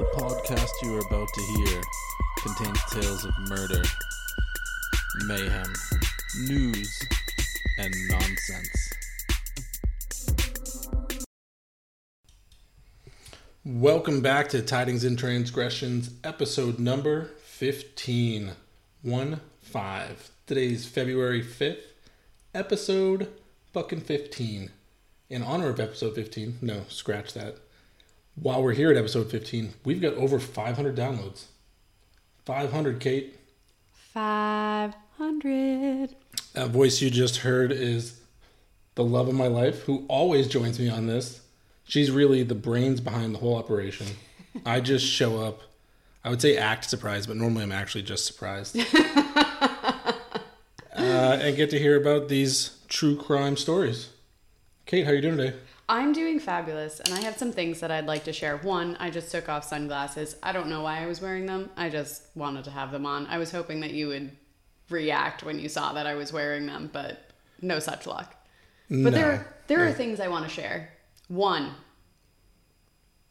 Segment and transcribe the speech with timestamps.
[0.00, 1.82] The podcast you are about to hear
[2.38, 3.82] contains tales of murder,
[5.26, 5.70] mayhem,
[6.46, 7.02] news,
[7.78, 8.92] and nonsense.
[13.62, 18.52] Welcome back to Tidings and Transgressions, episode number 15.
[19.02, 20.30] 1 5.
[20.46, 21.84] Today's February 5th,
[22.54, 23.28] episode
[23.74, 24.70] fucking 15.
[25.28, 27.58] In honor of episode 15, no, scratch that.
[28.42, 31.44] While we're here at episode 15, we've got over 500 downloads.
[32.46, 33.38] 500, Kate.
[34.14, 36.16] 500.
[36.54, 38.18] That voice you just heard is
[38.94, 41.42] the love of my life, who always joins me on this.
[41.84, 44.06] She's really the brains behind the whole operation.
[44.64, 45.60] I just show up.
[46.24, 48.74] I would say act surprised, but normally I'm actually just surprised.
[48.98, 50.12] uh,
[50.96, 54.08] and get to hear about these true crime stories.
[54.86, 55.58] Kate, how are you doing today?
[55.90, 58.58] I'm doing fabulous, and I have some things that I'd like to share.
[58.58, 60.36] One, I just took off sunglasses.
[60.40, 61.68] I don't know why I was wearing them.
[61.76, 63.26] I just wanted to have them on.
[63.26, 64.30] I was hoping that you would
[64.88, 68.36] react when you saw that I was wearing them, but no such luck.
[68.88, 70.90] But there, there are things I want to share.
[71.26, 71.72] One,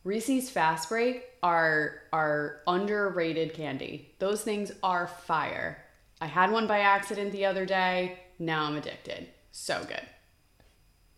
[0.03, 4.15] Reese's Fast Break are are underrated candy.
[4.19, 5.81] Those things are fire.
[6.19, 8.19] I had one by accident the other day.
[8.37, 9.29] Now I'm addicted.
[9.51, 10.05] So good.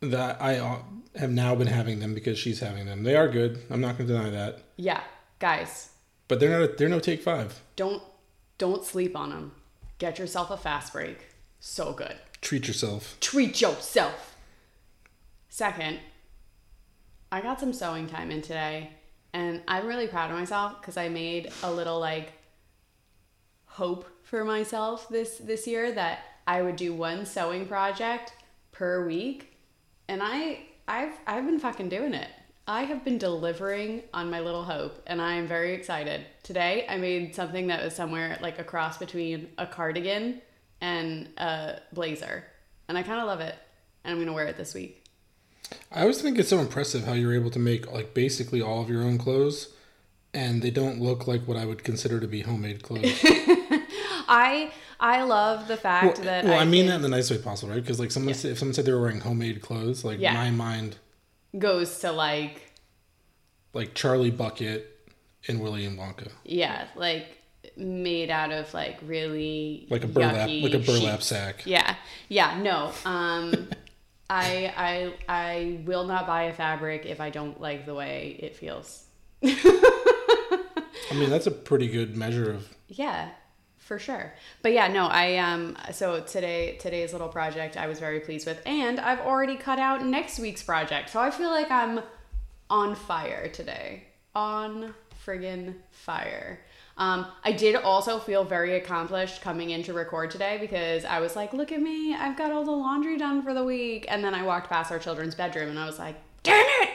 [0.02, 0.80] That I
[1.16, 3.04] have now been having them because she's having them.
[3.04, 3.60] They are good.
[3.70, 4.60] I'm not going to deny that.
[4.78, 5.02] Yeah,
[5.40, 5.90] guys,
[6.28, 6.78] But they're not.
[6.78, 7.62] They're no take five.
[7.76, 8.02] don't
[8.58, 9.52] don't sleep on them.
[9.98, 11.28] Get yourself a fast break.
[11.60, 12.16] So good.
[12.42, 13.18] Treat yourself.
[13.20, 14.36] Treat yourself.
[15.50, 16.00] Second,
[17.32, 18.92] I got some sewing time in today,
[19.34, 22.32] and I'm really proud of myself because I made a little like
[23.66, 28.34] hope for myself this this year that I would do one sewing project
[28.72, 29.51] per week,
[30.12, 30.60] and I
[30.90, 32.28] I've I've been fucking doing it.
[32.68, 36.26] I have been delivering on my little hope, and I am very excited.
[36.44, 40.42] Today, I made something that was somewhere like a cross between a cardigan
[40.80, 42.44] and a blazer,
[42.88, 43.56] and I kind of love it.
[44.04, 45.06] And I'm gonna wear it this week.
[45.92, 48.90] I always think it's so impressive how you're able to make like basically all of
[48.90, 49.74] your own clothes,
[50.34, 53.24] and they don't look like what I would consider to be homemade clothes.
[54.32, 57.30] I I love the fact well, that well, I, mean can- that in the nice
[57.30, 57.82] way possible, right?
[57.82, 60.34] Because like someone, said, if someone said they were wearing homemade clothes, like Yeah.
[60.34, 60.98] my mind,
[61.60, 62.72] goes to like
[63.74, 64.88] like Charlie Bucket
[65.48, 67.26] and William Wonka, yeah, like
[67.78, 71.28] made out of like really like a burlap, like a burlap sheets.
[71.28, 71.66] sack.
[71.66, 71.96] Yeah,
[72.30, 72.92] yeah, no.
[73.06, 73.70] Um,
[74.30, 78.56] I I I will not buy a fabric if I don't like the way it
[78.56, 79.04] feels.
[79.44, 82.70] I mean, that's a pretty good measure of.
[82.88, 83.30] Yeah,
[83.92, 84.32] for sure.
[84.62, 88.62] But yeah, no, I um so today today's little project I was very pleased with
[88.66, 91.10] and I've already cut out next week's project.
[91.10, 92.00] So I feel like I'm
[92.70, 94.06] on fire today.
[94.34, 94.94] On
[95.26, 96.62] friggin' fire.
[96.98, 101.36] Um, I did also feel very accomplished coming in to record today because I was
[101.36, 104.06] like, look at me, I've got all the laundry done for the week.
[104.08, 106.92] And then I walked past our children's bedroom and I was like, damn it!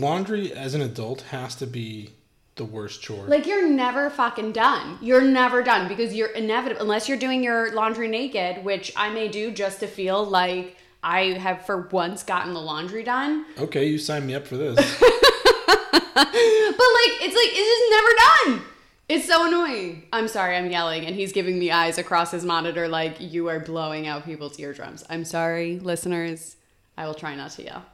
[0.00, 2.10] Laundry as an adult has to be
[2.58, 3.24] the worst chore.
[3.24, 4.98] Like you're never fucking done.
[5.00, 9.28] You're never done because you're inevitable unless you're doing your laundry naked, which I may
[9.28, 13.46] do just to feel like I have for once gotten the laundry done.
[13.58, 15.02] okay, you signed me up for this.
[16.14, 18.66] But like it's like it's just never done.
[19.08, 20.02] It's so annoying.
[20.12, 23.58] I'm sorry, I'm yelling and he's giving me eyes across his monitor like you are
[23.60, 25.04] blowing out people's eardrums.
[25.08, 26.56] I'm sorry, listeners.
[26.96, 27.84] I will try not to yell.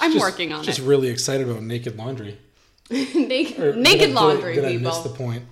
[0.00, 0.82] I'm Just- working on Just it.
[0.82, 2.38] Just really excited about naked laundry.
[3.14, 4.88] naked, Or naked laundry, did I, people.
[4.88, 5.44] I miss the point?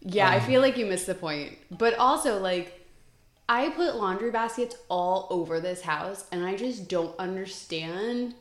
[0.00, 1.56] Yeah, I feel like you missed the point.
[1.70, 2.86] But also, like,
[3.48, 8.34] I put laundry baskets all over this house, and I just don't understand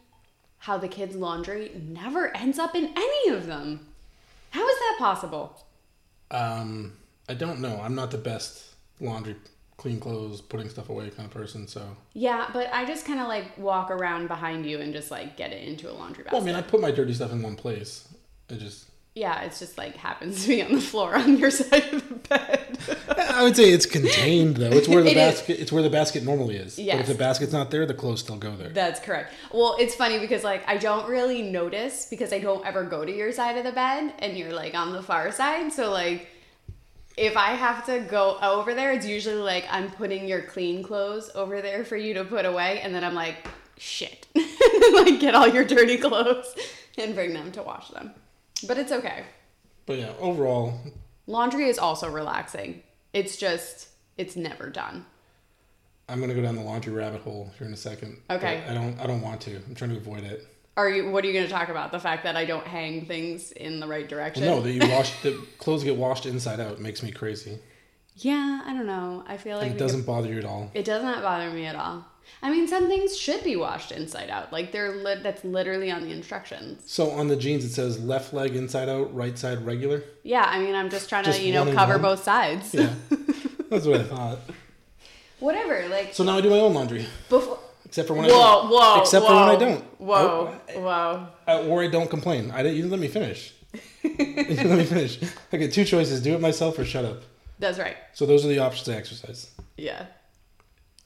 [0.60, 3.88] how the kids' laundry never ends up in any of them.
[4.52, 5.64] How is that possible?
[6.32, 6.94] Um,
[7.30, 7.80] I don't know.
[7.82, 8.64] I'm not the best
[9.00, 9.36] laundry,
[9.78, 11.68] clean clothes, putting stuff away kind of person.
[11.68, 11.82] So,
[12.14, 15.52] Yeah, but I just kind of like walk around behind you and just like get
[15.52, 16.34] it into a laundry basket.
[16.34, 18.08] well, I mean, I put my dirty stuff in one place.
[18.50, 21.94] I just, yeah, it's just like happens to be on the floor on your side
[21.94, 22.78] of the bed.
[23.18, 24.70] I would say it's contained though.
[24.72, 25.36] It's where the It is.
[25.40, 25.60] basket.
[25.60, 26.76] It's where the basket normally is.
[26.76, 28.70] But if the basket's not there, the clothes still go there.
[28.70, 29.34] That's correct.
[29.54, 33.12] Well, it's funny because like I don't really notice because I don't ever go to
[33.12, 35.72] your side of the bed and you're like on the far side.
[35.74, 36.28] So like
[37.18, 41.32] if I have to go over there, it's usually like I'm putting your clean clothes
[41.34, 43.38] over there for you to put away and then I'm like,
[43.78, 44.28] shit.
[44.36, 46.54] like get all your dirty clothes
[46.98, 48.14] and bring them to wash them.
[48.68, 49.24] But it's okay.
[49.86, 50.74] But yeah, overall,
[51.28, 52.82] Laundry is also relaxing.
[53.14, 55.06] It's just it's never done.
[56.08, 58.18] I'm gonna go down the laundry rabbit hole here in a second.
[58.30, 58.64] Okay.
[58.68, 59.00] I don't.
[59.00, 59.56] I don't want to.
[59.68, 60.46] I'm trying to avoid it.
[60.78, 61.10] Are you?
[61.10, 61.92] What are you going to talk about?
[61.94, 64.44] The fact that I don't hang things in the right direction.
[64.44, 67.60] No, that you wash the clothes get washed inside out makes me crazy.
[68.18, 69.24] Yeah, I don't know.
[69.28, 70.70] I feel like And it doesn't could- bother you at all.
[70.74, 72.06] it does not bother me at all.
[72.42, 74.52] I mean, some things should be washed inside out.
[74.54, 76.84] Like they're li- that's literally on the instructions.
[76.92, 80.04] So on the jeans it says left leg inside out, right side regular.
[80.24, 82.02] Yeah, I mean, I'm just trying Just to you know cover one?
[82.04, 82.74] both sides.
[82.74, 82.94] Yeah,
[83.70, 84.40] that's what I thought.
[85.40, 85.88] Whatever.
[85.90, 87.60] Like So now I do my own laundry, before.
[87.86, 88.70] except for when I Whoa, don't.
[88.72, 89.84] whoa, Except whoa, for when I don't.
[90.00, 91.28] Whoa, whoa.
[91.48, 92.52] Uh, or I don't complain.
[92.52, 93.54] I didn't, you didn't let me finish.
[94.04, 95.20] you didn't let me finish.
[95.52, 97.24] I get two choices: do it myself or shut up.
[97.60, 97.98] That's right.
[98.14, 99.52] So those are the options I exercise.
[99.78, 100.06] Yeah.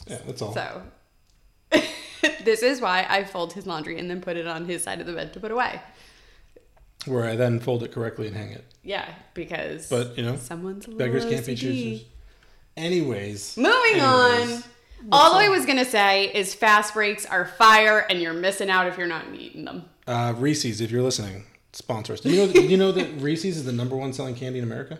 [0.07, 0.53] Yeah, that's all.
[0.53, 0.81] So
[2.43, 5.07] this is why I fold his laundry and then put it on his side of
[5.07, 5.81] the bed to put away.
[7.05, 8.65] Where I then fold it correctly and hang it.
[8.83, 12.05] Yeah, because But you know, someone's a beggars can't be choosers.
[12.75, 14.57] Anyways, Moving anyways.
[14.57, 14.63] on.
[15.11, 18.97] All I was gonna say is fast breaks are fire, and you're missing out if
[18.97, 19.85] you're not eating them.
[20.05, 22.19] Uh, Reese's, if you're listening, sponsor us.
[22.19, 22.59] Do you know?
[22.59, 24.99] you know that Reese's is the number one selling candy in America?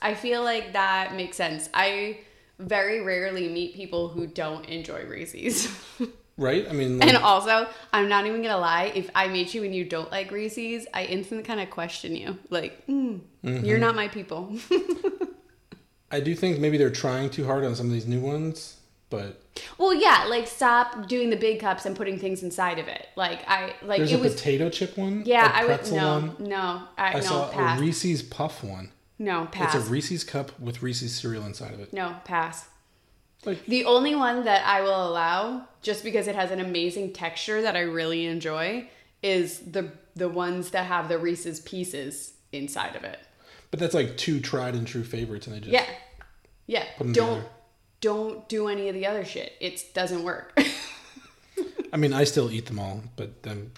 [0.00, 1.68] I feel like that makes sense.
[1.74, 2.20] I
[2.60, 5.68] very rarely meet people who don't enjoy Reese's.
[6.38, 6.66] Right?
[6.68, 9.74] I mean, like, and also, I'm not even gonna lie, if I meet you and
[9.74, 12.38] you don't like Reese's, I instantly kind of question you.
[12.48, 13.64] Like, mm, Mm-hmm.
[13.64, 14.56] you're not my people.
[16.10, 18.78] I do think maybe they're trying too hard on some of these new ones,
[19.10, 19.42] but
[19.76, 23.08] well, yeah, like stop doing the big cups and putting things inside of it.
[23.16, 25.22] Like I like there's it a was potato chip one.
[25.26, 26.36] yeah, I would no, one.
[26.40, 27.78] no, I, I no, saw pass.
[27.78, 28.90] a Reese's Puff one.
[29.18, 29.74] no, pass.
[29.74, 31.92] It's a Reese's cup with Reese's cereal inside of it.
[31.92, 32.68] no, pass.
[33.44, 37.62] Like The only one that I will allow, just because it has an amazing texture
[37.62, 38.88] that I really enjoy,
[39.22, 43.20] is the the ones that have the Reese's Pieces inside of it.
[43.70, 45.86] But that's like two tried and true favorites, and they just Yeah,
[46.66, 46.84] yeah.
[46.98, 47.44] Don't together.
[48.00, 49.52] don't do any of the other shit.
[49.60, 50.58] It doesn't work.
[51.92, 53.70] I mean, I still eat them all, but then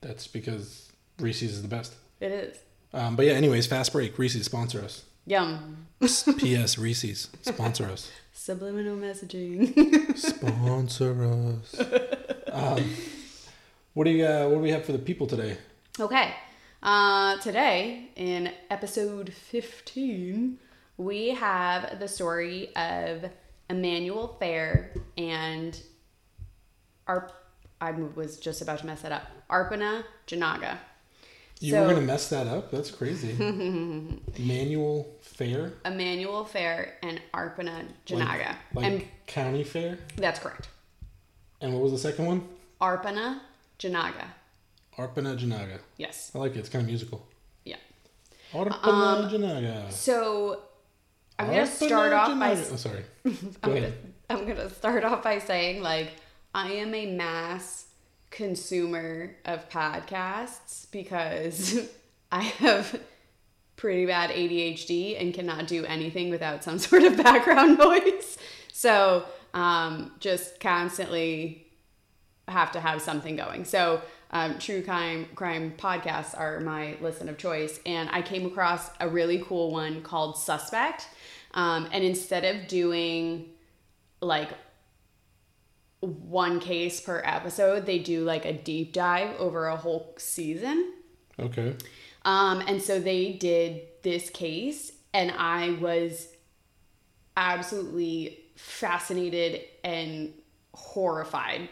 [0.00, 1.94] that's because Reese's is the best.
[2.20, 2.58] it is.
[2.94, 4.18] Um, but yeah, anyways, fast break.
[4.18, 5.04] Reese's sponsor us.
[5.28, 5.86] Yum.
[6.38, 6.78] P.S.
[6.78, 8.10] Reese's sponsor us.
[8.32, 10.16] Subliminal messaging.
[10.16, 11.24] Sponsor
[11.70, 11.80] us.
[12.50, 12.82] Um,
[13.92, 15.58] what do you uh, What do we have for the people today?
[16.00, 16.32] Okay.
[16.82, 20.58] Uh, today, in episode 15,
[20.96, 23.26] we have the story of
[23.68, 25.78] Emanuel Fair and
[27.06, 27.32] Arp.
[27.82, 29.24] I was just about to mess that up.
[29.50, 30.78] Arpana Jinaga.
[31.60, 32.70] You So- were gonna mess that up.
[32.70, 33.32] That's crazy.
[34.38, 38.56] Manual fair, Emanuel Fair and Arpana Jinaga.
[38.74, 39.98] like and county fair.
[40.16, 40.68] that's correct.
[41.60, 42.48] And what was the second one?
[42.80, 43.40] Arpana
[43.78, 44.24] Jinaga.
[44.96, 45.78] Arpana Jinaga.
[45.96, 46.30] Yes.
[46.34, 46.60] I like it.
[46.60, 47.26] It's kind of musical.
[47.64, 47.76] Yeah.
[48.52, 49.90] Arpana Um, Jinaga.
[49.92, 50.62] So
[51.38, 52.50] I'm going to start Arpana off by.
[52.72, 53.04] Oh, sorry.
[53.26, 53.94] I'm Go gonna, ahead.
[54.30, 56.10] I'm gonna start off by saying like
[56.54, 57.86] I am a mass
[58.30, 61.88] consumer of podcasts because
[62.32, 63.00] I have
[63.76, 68.38] pretty bad ADHD and cannot do anything without some sort of background noise.
[68.72, 71.66] So um, just constantly
[72.48, 73.64] have to have something going.
[73.64, 78.90] So um, true crime crime podcasts are my listen of choice, and I came across
[79.00, 81.08] a really cool one called Suspect.
[81.54, 83.46] Um, and instead of doing
[84.20, 84.50] like
[86.00, 90.92] one case per episode, they do like a deep dive over a whole season.
[91.38, 91.74] Okay.
[92.24, 96.28] Um, and so they did this case, and I was
[97.36, 100.32] absolutely fascinated and
[100.74, 101.68] horrified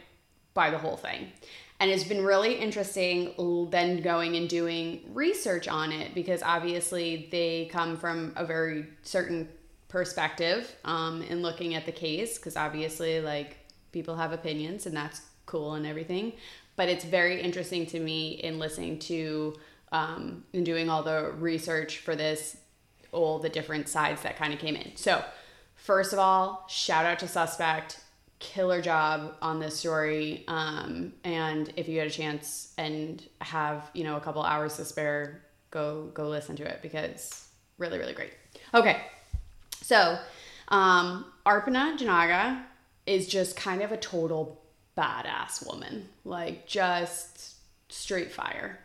[0.54, 1.32] by the whole thing.
[1.78, 7.68] And it's been really interesting then going and doing research on it because obviously they
[7.70, 9.48] come from a very certain
[9.88, 13.58] perspective um, in looking at the case because obviously like
[13.96, 16.34] people have opinions and that's cool and everything.
[16.76, 19.56] But it's very interesting to me in listening to
[19.90, 22.58] um, and doing all the research for this
[23.10, 24.94] all the different sides that kind of came in.
[24.96, 25.24] So
[25.76, 28.00] first of all shout out to suspect.
[28.38, 30.44] Killer job on this story.
[30.46, 34.84] Um, and if you get a chance and have you know a couple hours to
[34.84, 37.48] spare go go listen to it because
[37.78, 38.34] really really great.
[38.74, 39.00] Okay.
[39.82, 40.18] So,
[40.68, 42.65] um, Arpana Jinaga
[43.06, 44.60] is just kind of a total
[44.96, 47.54] badass woman, like just
[47.88, 48.78] straight fire.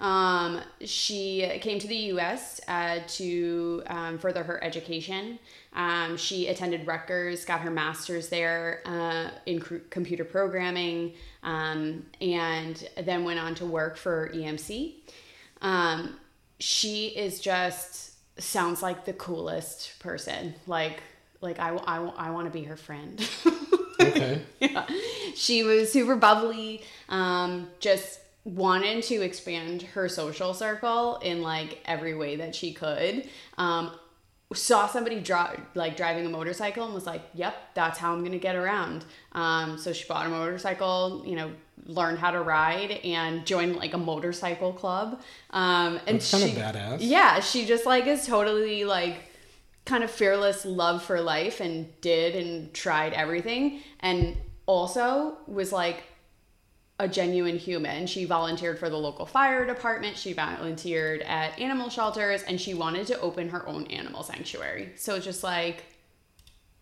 [0.00, 2.60] Um, she came to the U.S.
[2.66, 5.38] Uh, to um, further her education.
[5.72, 13.24] Um, she attended Rutgers, got her master's there uh, in computer programming, um, and then
[13.24, 14.94] went on to work for EMC.
[15.62, 16.18] Um,
[16.58, 20.54] she is just sounds like the coolest person.
[20.66, 21.02] Like,
[21.40, 23.20] like I, I, I want to be her friend.
[24.00, 24.42] Okay.
[24.60, 24.86] yeah.
[25.34, 32.14] She was super bubbly, um, just wanted to expand her social circle in like every
[32.14, 33.28] way that she could.
[33.58, 33.92] Um,
[34.52, 38.38] saw somebody dri- like driving a motorcycle and was like, "Yep, that's how I'm gonna
[38.38, 41.50] get around." Um, so she bought a motorcycle, you know,
[41.86, 45.20] learned how to ride, and joined like a motorcycle club.
[45.50, 46.96] Um, and That's kind of she- badass.
[47.00, 49.23] Yeah, she just like is totally like
[49.84, 54.36] kind of fearless love for life and did and tried everything, and
[54.66, 56.04] also was like
[56.98, 58.06] a genuine human.
[58.06, 63.06] She volunteered for the local fire department, she volunteered at animal shelters, and she wanted
[63.08, 64.92] to open her own animal sanctuary.
[64.96, 65.84] So it's just like,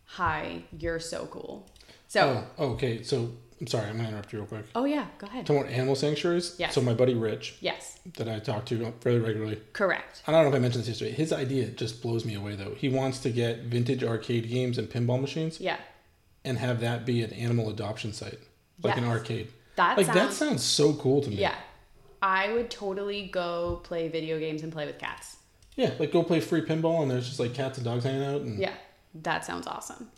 [0.05, 1.71] hi, you're so cool.
[2.09, 3.03] So, Oh, okay.
[3.03, 3.33] So
[3.63, 4.65] I'm sorry, I'm gonna interrupt you real quick.
[4.75, 5.47] oh, yeah, go ahead.
[5.47, 6.57] Talking about animal sanctuaries.
[6.59, 6.75] Yes.
[6.75, 10.21] So my buddy Rich, Yes, that I talk to fairly regularly, correct.
[10.27, 11.13] I don't know if I mentioned this yesterday.
[11.13, 12.75] His idea just blows me away though.
[12.75, 15.77] He wants to get vintage arcade games and pinball machines Yeah.
[16.45, 18.41] and have that be an animal adoption site,
[18.83, 19.49] like an arcade.
[19.77, 21.37] That like that sounds, sounds so cool to me.
[21.37, 21.55] yeah.
[22.21, 25.37] I would totally go play video games and play with cats.
[25.77, 28.41] Yeah, like go play free pinball and there's just like cats and dogs hanging out
[28.41, 28.75] and Yeah,
[29.23, 30.11] that sounds awesome.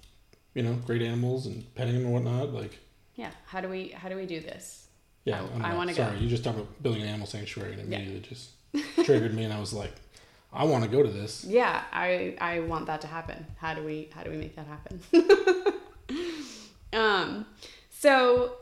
[0.54, 2.54] you know great animals and petting them and whatnot.
[2.54, 2.78] Like
[3.16, 4.86] Yeah, how do we how do we do this?
[5.24, 6.02] yeah, I- I, I wanna go.
[6.04, 7.98] Sorry, you just talked about building an animal sanctuary and Yeah.
[7.98, 8.50] immediately just
[9.04, 9.92] triggered me and I was like,
[10.52, 11.44] I want to go to this.
[11.44, 13.46] Yeah, I I want that to happen.
[13.58, 15.00] How do we how do we make that happen?
[16.92, 17.46] um,
[17.90, 18.52] so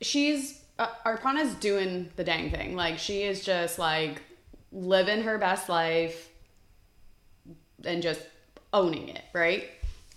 [0.00, 2.76] she's uh, Arpana's doing the dang thing.
[2.76, 4.22] Like she is just like
[4.72, 6.28] living her best life
[7.84, 8.20] and just
[8.72, 9.68] owning it, right?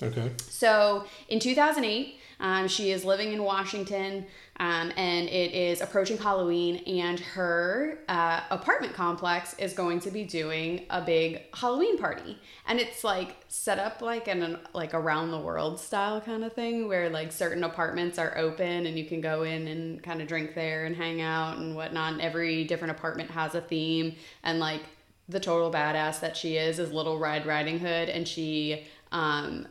[0.03, 0.31] Okay.
[0.49, 4.25] So in 2008, um, she is living in Washington,
[4.59, 10.23] um, and it is approaching Halloween, and her uh, apartment complex is going to be
[10.23, 15.39] doing a big Halloween party, and it's like set up like an like around the
[15.39, 19.43] world style kind of thing, where like certain apartments are open and you can go
[19.43, 22.13] in and kind of drink there and hang out and whatnot.
[22.13, 24.81] And every different apartment has a theme, and like
[25.29, 29.67] the total badass that she is is Little Red Riding Hood, and she um,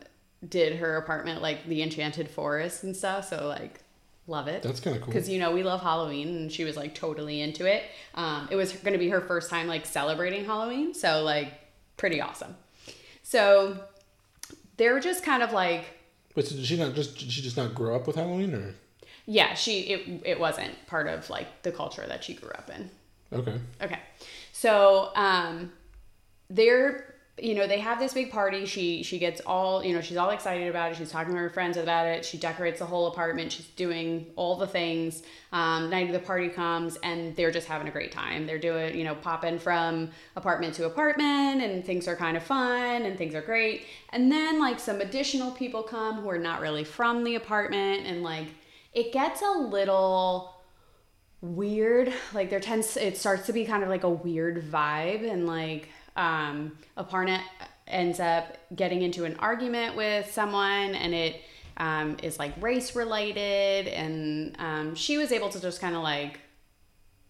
[0.47, 3.28] did her apartment like the Enchanted Forest and stuff.
[3.28, 3.80] So like,
[4.26, 4.62] love it.
[4.62, 5.12] That's kind of cool.
[5.12, 7.85] Because you know we love Halloween, and she was like totally into it.
[8.14, 11.52] Um, it was going to be her first time like celebrating Halloween, so like
[11.97, 12.56] pretty awesome.
[13.23, 13.78] So
[14.76, 15.85] they're just kind of like
[16.35, 18.75] But did she not just did she just not grow up with Halloween or
[19.26, 22.90] yeah, she it it wasn't part of like the culture that she grew up in.
[23.32, 23.61] okay.
[23.82, 23.99] Okay.
[24.52, 25.73] So, um,
[26.50, 27.10] they're,
[27.42, 28.66] you know, they have this big party.
[28.66, 30.97] She, she gets all, you know, she's all excited about it.
[30.97, 32.25] She's talking to her friends about it.
[32.25, 33.52] She decorates the whole apartment.
[33.52, 35.23] She's doing all the things.
[35.52, 38.47] Um, night of the party comes and they're just having a great time.
[38.47, 43.02] They're doing, you know, popping from apartment to apartment and things are kind of fun
[43.02, 43.87] and things are great.
[44.11, 48.23] And then like some additional people come who are not really from the apartment and
[48.23, 48.47] like
[48.92, 50.56] it gets a little
[51.42, 55.47] weird like there tends it starts to be kind of like a weird vibe and
[55.47, 55.88] like
[56.21, 57.41] um aparna
[57.87, 61.43] ends up getting into an argument with someone and it
[61.77, 66.41] um, is like race related and um, she was able to just kind of like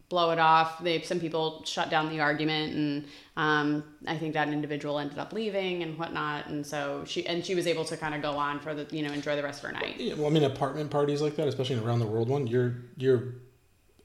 [0.09, 0.83] blow it off.
[0.83, 3.05] They some people shut down the argument and
[3.37, 6.49] um, i think that individual ended up leaving and whatnot.
[6.49, 9.03] And so she and she was able to kind of go on for the you
[9.07, 9.99] know enjoy the rest of her night.
[9.99, 12.75] Yeah, well, I mean, apartment parties like that, especially an around the world one, your
[12.97, 13.35] your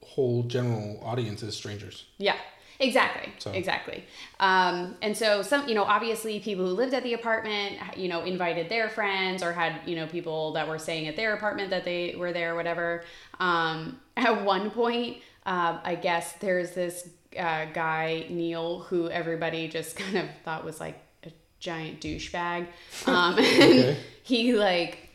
[0.04, 2.04] whole general audience is strangers.
[2.18, 2.36] Yeah,
[2.80, 4.04] exactly, So- exactly.
[4.40, 8.22] Um, and so some, you know, obviously people who lived at the apartment, you know,
[8.22, 11.84] invited their friends or had, you know, people that were staying at their apartment that
[11.84, 13.04] they were there, or whatever.
[13.40, 19.96] Um, at one point, um, I guess there's this uh, guy Neil who everybody just
[20.02, 21.30] kind of thought was like a
[21.60, 22.66] giant douchebag,
[23.06, 23.96] um, and Okay.
[24.22, 25.08] he like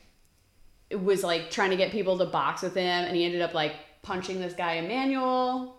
[0.91, 3.73] was like trying to get people to box with him, and he ended up like
[4.03, 5.75] punching this guy Emanuel.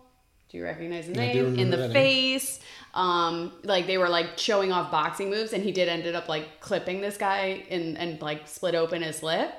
[0.53, 1.57] Do you recognize the name?
[1.57, 2.59] In the face.
[2.93, 6.59] Um, like they were like showing off boxing moves, and he did ended up like
[6.59, 9.51] clipping this guy and and like split open his lip.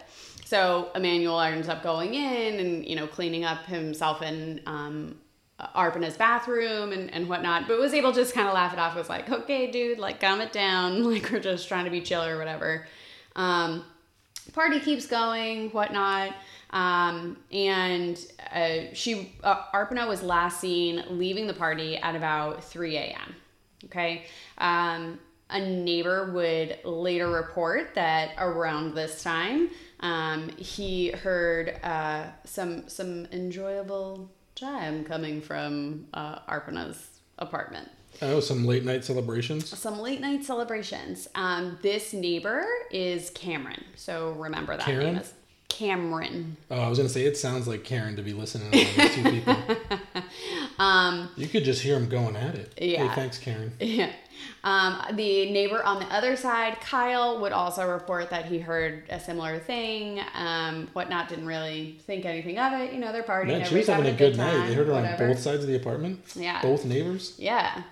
[0.44, 5.16] So Emanuel ends up going in and you know cleaning up himself in um,
[5.58, 8.94] Arpana's bathroom and, and whatnot, but was able to just kind of laugh it off.
[8.94, 11.02] Was like, okay, dude, like calm it down.
[11.12, 12.86] Like we're just trying to be chill or whatever.
[13.34, 13.84] Um,
[14.52, 16.34] party keeps going, whatnot.
[16.75, 18.19] Um, and
[18.52, 23.35] uh, she, uh, Arpana was last seen leaving the party at about 3 a.m.
[23.87, 24.25] Okay.
[24.59, 25.19] Um,
[25.50, 33.26] a neighbor would later report that around this time, um, he heard uh, some some
[33.26, 37.88] enjoyable chime coming from uh, Arpana's apartment
[38.23, 39.69] Oh, some late night celebrations.
[39.76, 41.28] some late night celebrations.
[41.35, 45.14] Um, this neighbor is Cameron, so remember that Karen?
[45.14, 45.35] name is
[45.68, 46.56] Cameron.
[46.71, 49.23] Oh, I was gonna say it sounds like Karen to be listening to these two
[49.30, 49.56] people.
[50.78, 52.73] Um, You could just hear him going at it.
[52.80, 53.09] Yeah.
[53.09, 53.73] Hey, thanks, Karen.
[53.80, 54.11] Yeah.
[54.64, 59.21] Um, the neighbor on the other side, Kyle, would also report that he heard a
[59.21, 60.21] similar thing.
[60.35, 62.92] Um, whatnot didn't really think anything of it.
[62.92, 63.47] You know, they're partying.
[63.59, 64.50] Man, she was having a good night.
[64.52, 66.21] time, They heard her on both sides of the apartment.
[66.35, 66.61] Yeah.
[66.61, 67.35] Both neighbors.
[67.38, 67.85] Yeah.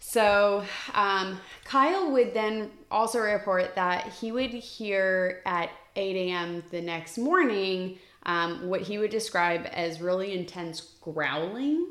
[0.00, 0.64] So
[0.94, 6.62] um, Kyle would then also report that he would hear at 8 a.m.
[6.70, 11.86] the next morning um, what he would describe as really intense growling.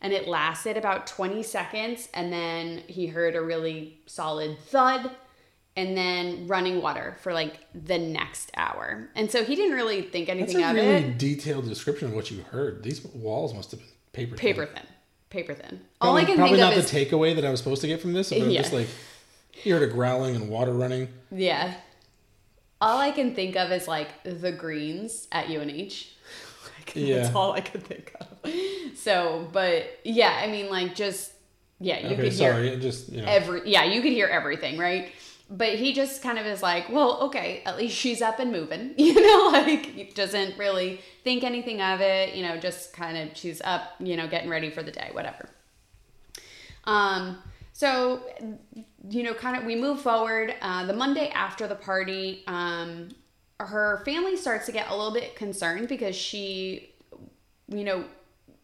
[0.00, 2.08] And it lasted about 20 seconds.
[2.12, 5.10] And then he heard a really solid thud
[5.76, 9.08] and then running water for like the next hour.
[9.14, 11.18] And so he didn't really think That's anything a of really it.
[11.18, 12.82] detailed description of what you heard.
[12.82, 14.36] These walls must have been paper.
[14.36, 14.38] thin.
[14.54, 14.82] Paper thin.
[15.30, 15.80] Paper thin.
[16.00, 17.80] Probably, All I can probably think not of is the takeaway that I was supposed
[17.80, 18.60] to get from this, but Yeah.
[18.60, 18.88] just like
[19.64, 21.08] you heard a growling and water running.
[21.30, 21.72] Yeah.
[22.82, 25.92] All I can think of is like the greens at UNH.
[26.78, 27.22] Like, Yeah.
[27.22, 28.28] That's all I could think of.
[28.96, 31.32] So, but yeah, I mean, like, just,
[31.78, 32.68] yeah, you Okay, could hear sorry.
[32.70, 33.28] It just you know.
[33.28, 35.12] every, yeah, you could hear everything, right?
[35.48, 38.94] But he just kind of is like, well, okay, at least she's up and moving,
[38.98, 43.36] you know, like, he doesn't really think anything of it, you know, just kind of,
[43.36, 45.48] she's up, you know, getting ready for the day, whatever.
[46.84, 47.38] Um,
[47.72, 48.22] so,
[49.08, 50.54] you know, kind of, we move forward.
[50.60, 53.08] Uh, the Monday after the party, um,
[53.58, 56.94] her family starts to get a little bit concerned because she,
[57.68, 58.04] you know,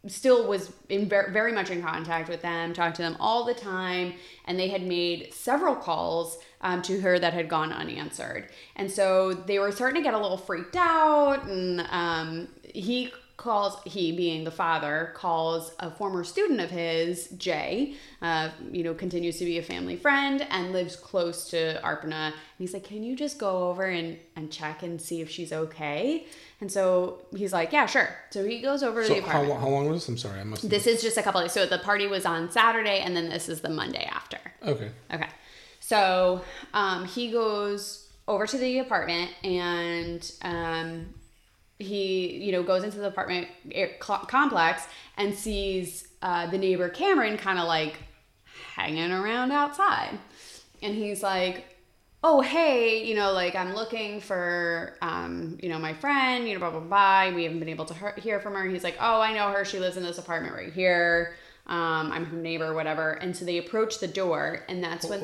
[0.07, 3.54] still was in ver- very much in contact with them, talked to them all the
[3.54, 4.14] time,
[4.47, 8.49] and they had made several calls um, to her that had gone unanswered.
[8.76, 13.80] And so they were starting to get a little freaked out, and um, he calls
[13.85, 19.38] he being the father calls a former student of his jay uh, you know continues
[19.38, 23.16] to be a family friend and lives close to arpana and he's like can you
[23.16, 26.26] just go over and, and check and see if she's okay
[26.61, 29.61] and so he's like yeah sure so he goes over to the how, apartment lo-
[29.61, 30.09] how long was this?
[30.09, 30.68] I'm sorry, I must.
[30.68, 33.48] this is just a couple of so the party was on saturday and then this
[33.48, 34.90] is the monday after Okay.
[35.12, 35.29] Okay.
[35.81, 36.42] So
[36.74, 41.14] um, he goes over to the apartment and um,
[41.79, 43.49] he, you know, goes into the apartment
[44.01, 44.83] complex
[45.17, 47.97] and sees uh, the neighbor Cameron kind of like
[48.75, 50.19] hanging around outside.
[50.83, 51.64] And he's like,
[52.25, 56.61] oh, hey, you know, like I'm looking for, um, you know, my friend, you know,
[56.61, 57.35] blah, blah, blah.
[57.35, 58.64] We haven't been able to hear from her.
[58.64, 59.64] He's like, oh, I know her.
[59.64, 61.37] She lives in this apartment right here.
[61.67, 63.12] Um, I'm her neighbor, whatever.
[63.12, 65.21] And so they approach the door, and that's when,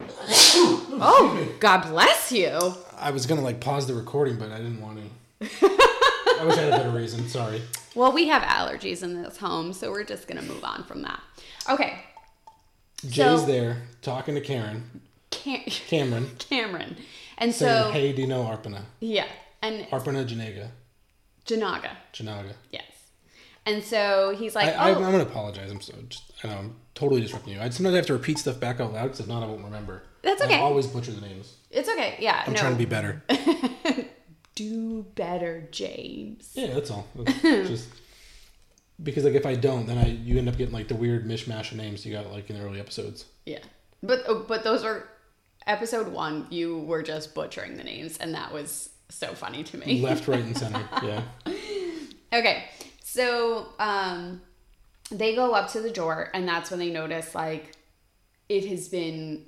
[0.00, 2.74] oh, God bless you.
[2.98, 5.04] I was gonna like pause the recording, but I didn't want to.
[5.42, 7.28] I wish I had a better reason.
[7.28, 7.62] Sorry.
[7.94, 11.20] Well, we have allergies in this home, so we're just gonna move on from that.
[11.68, 11.98] Okay,
[13.04, 16.96] Jay's So- there talking to Karen, Cam- Cameron, Cameron,
[17.38, 18.82] and saying, so "Hey, do you know Arpana?
[19.00, 19.26] yeah,
[19.60, 20.68] and Arpana Jinaga,
[21.46, 22.84] Jinaga, Jinaga." yes,
[23.66, 25.70] and so he's like, I, I, oh, I'm gonna apologize.
[25.70, 27.60] I'm so just, I know I'm totally disrupting you.
[27.60, 29.64] I sometimes I have to repeat stuff back out loud because if not, I won't
[29.64, 30.02] remember.
[30.22, 30.56] That's okay.
[30.56, 31.56] I always butcher the names.
[31.70, 33.22] it's okay, yeah, I'm no, trying to be better.
[34.62, 36.52] do better, James.
[36.54, 37.06] Yeah, that's all.
[37.14, 37.88] That's just
[39.02, 41.72] because like if I don't, then I you end up getting like the weird mishmash
[41.72, 43.24] of names you got like in the early episodes.
[43.46, 43.60] Yeah,
[44.02, 45.08] but oh, but those are
[45.66, 46.46] episode one.
[46.50, 50.00] You were just butchering the names, and that was so funny to me.
[50.00, 50.88] Left, right, and center.
[51.02, 51.22] Yeah.
[52.32, 52.64] Okay,
[53.04, 54.40] so um,
[55.10, 57.72] they go up to the door, and that's when they notice like
[58.48, 59.44] it has been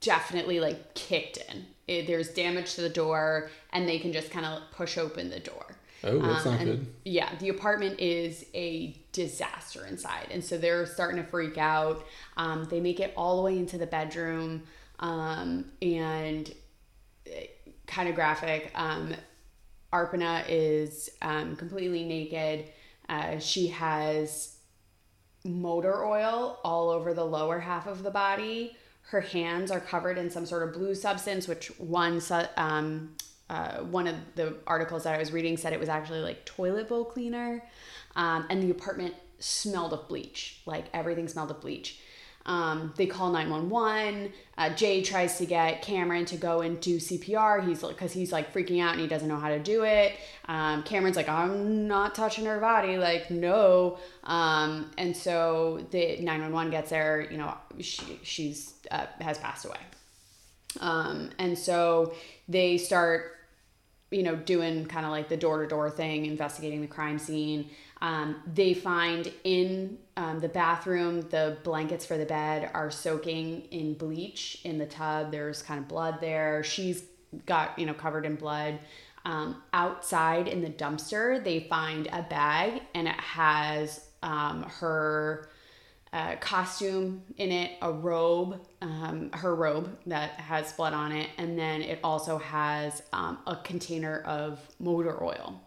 [0.00, 1.66] definitely like kicked in.
[1.86, 5.40] It, there's damage to the door, and they can just kind of push open the
[5.40, 5.76] door.
[6.02, 6.86] Oh, that's Um, not good.
[7.04, 12.04] Yeah, the apartment is a disaster inside, and so they're starting to freak out.
[12.36, 14.62] Um, they make it all the way into the bedroom,
[14.98, 16.52] um, and
[17.86, 18.70] kind of graphic.
[18.74, 19.14] Um,
[19.92, 22.70] Arpana is um, completely naked.
[23.08, 24.56] Uh, she has
[25.44, 28.76] motor oil all over the lower half of the body.
[29.08, 32.20] Her hands are covered in some sort of blue substance, which one
[32.56, 33.16] um,
[33.50, 36.88] uh, one of the articles that I was reading said it was actually like toilet
[36.88, 37.62] bowl cleaner.
[38.16, 42.00] Um, and the apartment smelled of bleach, like everything smelled of bleach.
[42.46, 44.32] Um, they call 911.
[44.58, 47.66] Uh, Jay tries to get Cameron to go and do CPR.
[47.66, 50.12] He's because he's like freaking out and he doesn't know how to do it.
[50.46, 52.98] Um, Cameron's like, I'm not touching her body.
[52.98, 53.98] Like, no.
[54.24, 57.26] Um, and so the 911 gets there.
[57.30, 59.80] You know, she she's uh, has passed away.
[60.80, 62.14] Um, and so
[62.48, 63.34] they start
[64.14, 67.68] you know, doing kind of like the door to door thing, investigating the crime scene.
[68.04, 73.94] Um, they find in um, the bathroom the blankets for the bed are soaking in
[73.94, 75.32] bleach in the tub.
[75.32, 76.62] There's kind of blood there.
[76.62, 77.04] She's
[77.46, 78.78] got, you know, covered in blood.
[79.24, 85.48] Um, outside in the dumpster, they find a bag and it has um, her
[86.12, 91.58] uh, costume in it, a robe, um, her robe that has blood on it, and
[91.58, 95.58] then it also has um, a container of motor oil.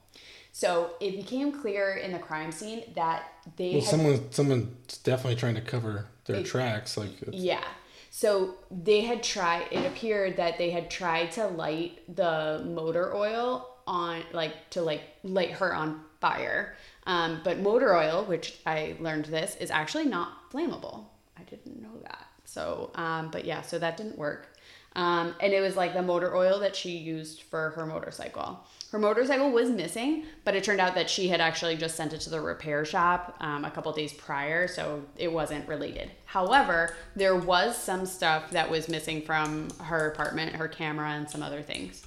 [0.57, 5.35] So it became clear in the crime scene that they Well, had someone someone's definitely
[5.35, 6.97] trying to cover their tracks.
[6.97, 7.63] Like, yeah.
[8.09, 13.69] So they had tried, it appeared that they had tried to light the motor oil
[13.85, 16.75] on, like, to like light her on fire.
[17.05, 21.05] Um, but motor oil, which I learned this, is actually not flammable.
[21.37, 22.25] I didn't know that.
[22.45, 24.57] So, um, but yeah, so that didn't work.
[24.95, 28.65] Um, and it was like the motor oil that she used for her motorcycle.
[28.91, 32.21] Her motorcycle was missing, but it turned out that she had actually just sent it
[32.21, 36.09] to the repair shop um, a couple days prior, so it wasn't related.
[36.25, 41.43] However, there was some stuff that was missing from her apartment, her camera, and some
[41.43, 42.05] other things.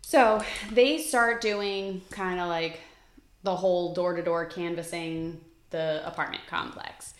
[0.00, 2.80] So they start doing kind of like
[3.42, 7.12] the whole door to door canvassing the apartment complex.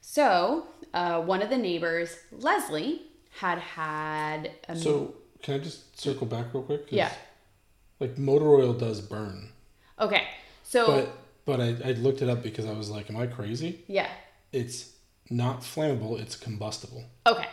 [0.00, 3.02] So uh, one of the neighbors, Leslie,
[3.38, 6.86] had had a so can I just circle back real quick?
[6.88, 7.12] Yeah.
[8.04, 9.48] Like motor oil does burn,
[9.98, 10.24] okay.
[10.62, 13.82] So but but I, I looked it up because I was like, am I crazy?
[13.86, 14.08] yeah,
[14.52, 14.90] It's
[15.30, 16.20] not flammable.
[16.20, 17.04] It's combustible.
[17.26, 17.48] okay.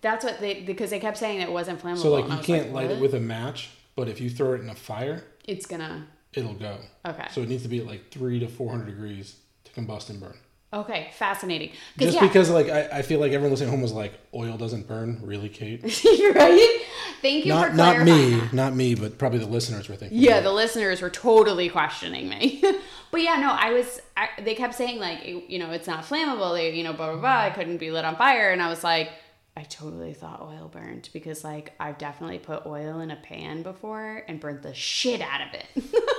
[0.00, 1.98] That's what they because they kept saying it wasn't flammable.
[2.02, 4.68] So like you can't light it with a match, but if you throw it in
[4.68, 6.06] a fire, It's gonna.
[6.32, 6.78] it'll go.
[7.06, 7.26] Okay.
[7.32, 10.18] So it needs to be at like three to four hundred degrees to combust and
[10.20, 10.36] burn.
[10.70, 11.70] Okay, fascinating.
[11.96, 14.58] Just yeah, because like I, I feel like everyone listening at home was like, oil
[14.58, 15.82] doesn't burn, really, Kate?
[16.04, 16.82] You're right?
[17.22, 18.52] Thank you not for not me, that.
[18.52, 20.18] not me, but probably the listeners were thinking.
[20.18, 20.42] Yeah, that.
[20.42, 22.62] the listeners were totally questioning me.
[23.10, 24.00] but yeah, no, I was.
[24.14, 26.54] I, they kept saying like, you know, it's not flammable.
[26.54, 27.46] They, you know, blah blah blah.
[27.46, 29.10] It couldn't be lit on fire, and I was like,
[29.58, 34.22] I totally thought oil burned because like I've definitely put oil in a pan before
[34.28, 35.66] and burnt the shit out of it.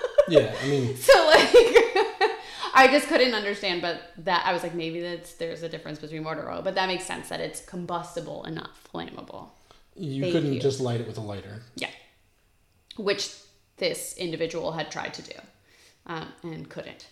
[0.28, 0.54] yeah.
[0.62, 2.08] I mean, so like,
[2.74, 3.82] I just couldn't understand.
[3.82, 6.88] But that I was like, maybe that's there's a difference between motor oil, but that
[6.88, 9.50] makes sense that it's combustible and not flammable.
[9.96, 10.60] you Thank couldn't you.
[10.60, 11.62] just light it with a lighter.
[11.76, 11.90] Yeah.
[12.98, 13.34] Which
[13.78, 15.40] this individual had tried to do
[16.06, 17.08] um, and couldn't,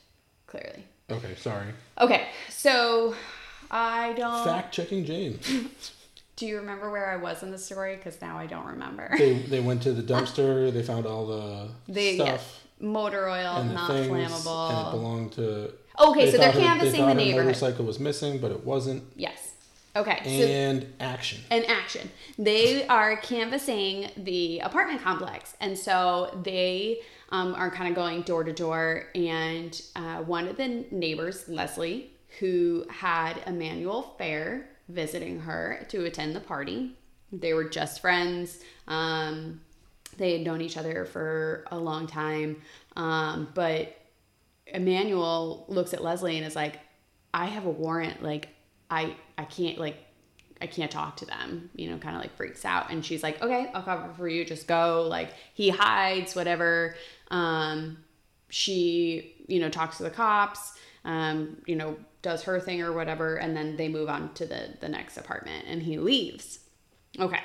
[0.47, 0.83] clearly.
[1.09, 1.67] Okay, sorry.
[1.99, 3.15] Okay, so
[3.71, 4.43] I don't.
[4.43, 5.47] Fact checking James.
[6.35, 7.95] Do you remember where I was in the story?
[7.95, 9.09] Because now I don't remember.
[9.17, 10.71] they they went to the dumpster.
[10.71, 14.91] They found all the The stuff motor oil, and not things, and it flammable.
[14.91, 15.73] belonged to.
[15.99, 17.45] Okay, they so they're canvassing they the neighborhood.
[17.45, 19.03] motorcycle was missing, but it wasn't.
[19.15, 19.53] Yes.
[19.95, 21.39] Okay, so And action.
[21.49, 22.11] And action.
[22.37, 28.43] They are canvassing the apartment complex, and so they um, are kind of going door
[28.43, 29.07] to door.
[29.15, 36.35] And uh, one of the neighbors, Leslie, who had Emanuel Fair visiting her to attend
[36.35, 36.95] the party,
[37.31, 38.59] they were just friends.
[38.87, 39.61] Um,
[40.17, 42.61] they had known each other for a long time,
[42.95, 43.95] um, but
[44.67, 46.79] Emanuel looks at Leslie and is like,
[47.33, 48.23] I have a warrant.
[48.23, 48.49] Like,
[48.89, 49.97] I, I can't, like,
[50.59, 52.91] I can't talk to them, you know, kind of like freaks out.
[52.91, 54.43] And she's like, okay, I'll cover for you.
[54.43, 55.07] Just go.
[55.07, 56.95] Like, he hides, whatever.
[57.29, 58.03] Um,
[58.49, 60.73] she, you know, talks to the cops,
[61.05, 63.35] um, you know, does her thing or whatever.
[63.35, 66.59] And then they move on to the, the next apartment and he leaves.
[67.19, 67.41] Okay.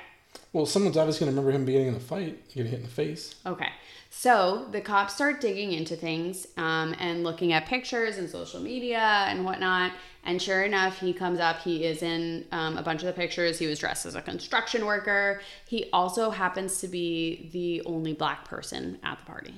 [0.52, 3.34] Well, someone's obviously gonna remember him being in the fight, getting hit in the face.
[3.46, 3.68] Okay.
[4.10, 8.98] So the cops start digging into things um, and looking at pictures and social media
[9.00, 9.92] and whatnot.
[10.24, 11.60] And sure enough, he comes up.
[11.62, 13.58] He is in um, a bunch of the pictures.
[13.58, 15.40] He was dressed as a construction worker.
[15.66, 19.54] He also happens to be the only black person at the party.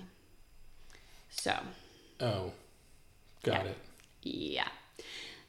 [1.31, 1.59] So,
[2.21, 2.53] Oh,
[3.43, 3.71] got Yeah.
[3.73, 3.77] it.
[4.23, 4.69] yeah.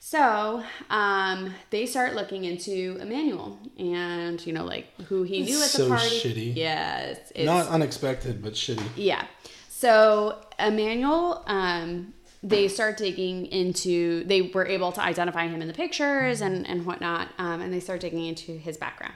[0.07, 5.71] So um, they start looking into Emanuel and, you know, like who he knew at
[5.71, 6.05] the So party.
[6.19, 6.55] shitty.
[6.55, 7.31] Yes.
[7.31, 8.85] it's- Not unexpected, but shitty.
[8.95, 9.25] Yeah.
[9.67, 12.13] So Emanuel, um,
[12.43, 14.23] they start digging into.
[14.25, 17.79] They were able to identify him in the pictures and and whatnot, um, and they
[17.79, 19.15] start digging into his background.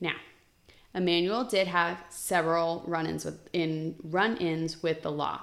[0.00, 0.16] Now,
[0.92, 5.42] Emanuel did have several run-ins with in run-ins with the law.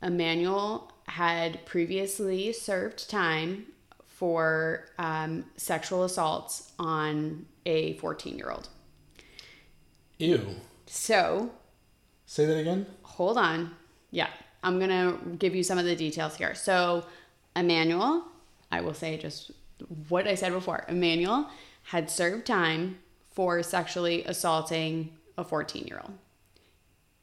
[0.00, 3.66] Emanuel had previously served time
[4.22, 8.68] for um, sexual assaults on a 14-year-old.
[10.20, 10.46] Ew.
[10.86, 11.50] So
[12.24, 12.86] Say that again.
[13.02, 13.74] hold on.
[14.12, 14.28] Yeah,
[14.62, 16.54] I'm gonna give you some of the details here.
[16.54, 17.04] So,
[17.56, 18.24] Emanuel,
[18.70, 19.50] I will say just
[20.08, 20.84] what I said before.
[20.88, 21.50] Emanuel
[21.82, 23.00] had served time
[23.32, 26.16] for sexually assaulting a 14 year old.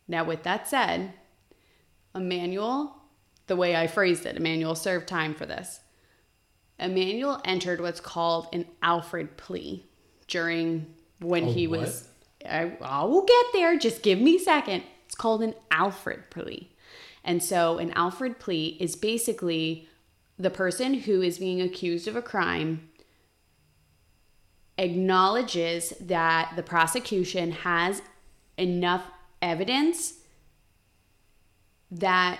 [0.10, 1.14] Now, with that said,
[2.14, 2.98] Emanuel,
[3.48, 5.80] the way I phrased it, Emanuel served time for this.
[6.80, 9.86] Emanuel entered what's called an Alford plea
[10.28, 10.88] during
[11.20, 11.82] when he what?
[11.82, 12.08] was
[12.48, 13.78] I, I will get there.
[13.78, 14.84] Just give me a second.
[15.06, 16.72] It's called an Alford plea.
[17.24, 19.90] And so an Alford plea is basically
[20.38, 22.90] the person who is being accused of a crime
[24.78, 28.02] acknowledges that the prosecution has
[28.58, 29.04] enough
[29.42, 30.14] evidence
[31.92, 32.40] that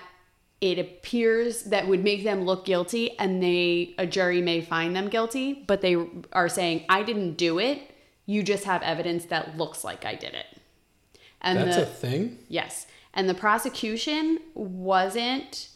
[0.60, 5.08] it appears that would make them look guilty and they a jury may find them
[5.08, 5.96] guilty but they
[6.32, 7.90] are saying i didn't do it.
[8.26, 10.46] You just have evidence that looks like i did it.
[11.40, 12.38] And that's the, a thing?
[12.48, 12.86] Yes.
[13.14, 15.68] And the prosecution wasn't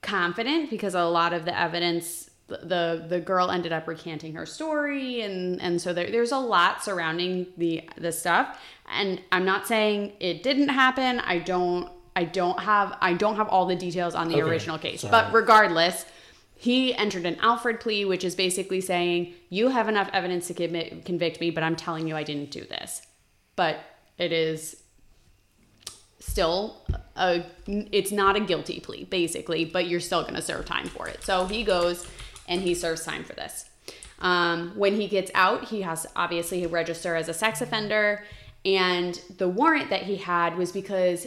[0.00, 5.22] confident because a lot of the evidence the the girl ended up recanting her story
[5.22, 8.58] and and so there, there's a lot surrounding the the stuff.
[8.90, 11.20] And i'm not saying it didn't happen.
[11.20, 14.42] I don't i don't have i don't have all the details on the okay.
[14.42, 15.10] original case Sorry.
[15.10, 16.06] but regardless
[16.56, 21.04] he entered an alford plea which is basically saying you have enough evidence to commit,
[21.04, 23.02] convict me but i'm telling you i didn't do this
[23.56, 23.78] but
[24.18, 24.82] it is
[26.20, 26.82] still
[27.16, 31.06] a it's not a guilty plea basically but you're still going to serve time for
[31.08, 32.06] it so he goes
[32.46, 33.66] and he serves time for this.
[34.20, 38.24] Um, when he gets out, he has obviously register as a sex offender,
[38.64, 41.26] and the warrant that he had was because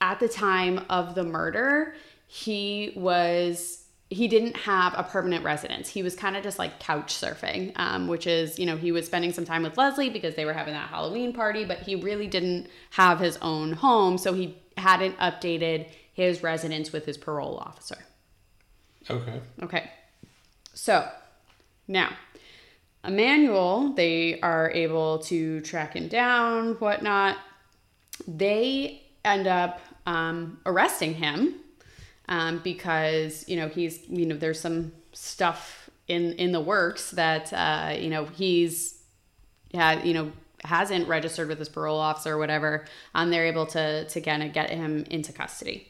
[0.00, 1.94] at the time of the murder,
[2.26, 3.80] he was
[4.12, 5.88] he didn't have a permanent residence.
[5.88, 9.06] He was kind of just like couch surfing, um, which is, you know, he was
[9.06, 12.26] spending some time with Leslie because they were having that Halloween party, but he really
[12.26, 14.18] didn't have his own home.
[14.18, 17.98] So he hadn't updated his residence with his parole officer.
[19.08, 19.40] Okay.
[19.62, 19.90] Okay.
[20.74, 21.08] So
[21.86, 22.10] now,
[23.04, 27.36] Emanuel, they are able to track him down, whatnot.
[28.26, 31.54] They end up um, arresting him
[32.28, 37.52] um, because you know he's you know there's some stuff in in the works that
[37.52, 39.02] uh, you know he's
[39.70, 40.32] yeah you know
[40.64, 42.84] hasn't registered with his parole officer or whatever.
[43.14, 45.88] Um, they're able to to kind of get him into custody.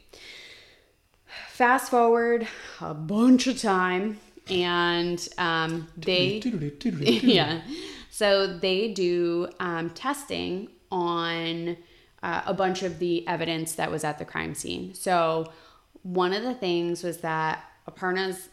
[1.49, 2.47] Fast forward
[2.79, 4.19] a bunch of time
[4.49, 6.39] and um, they
[6.83, 7.61] yeah
[8.09, 11.77] so they do um, testing on
[12.23, 15.51] uh, a bunch of the evidence that was at the crime scene so
[16.03, 18.49] one of the things was that aparna's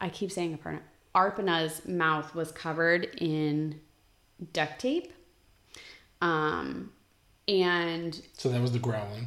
[0.00, 0.80] i keep saying aparna
[1.14, 3.80] arpana's mouth was covered in
[4.52, 5.12] duct tape
[6.20, 6.92] um
[7.46, 9.26] and so that was the growling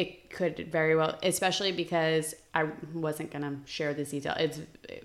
[0.00, 4.34] it could very well, especially because I wasn't gonna share this detail.
[4.38, 4.58] It's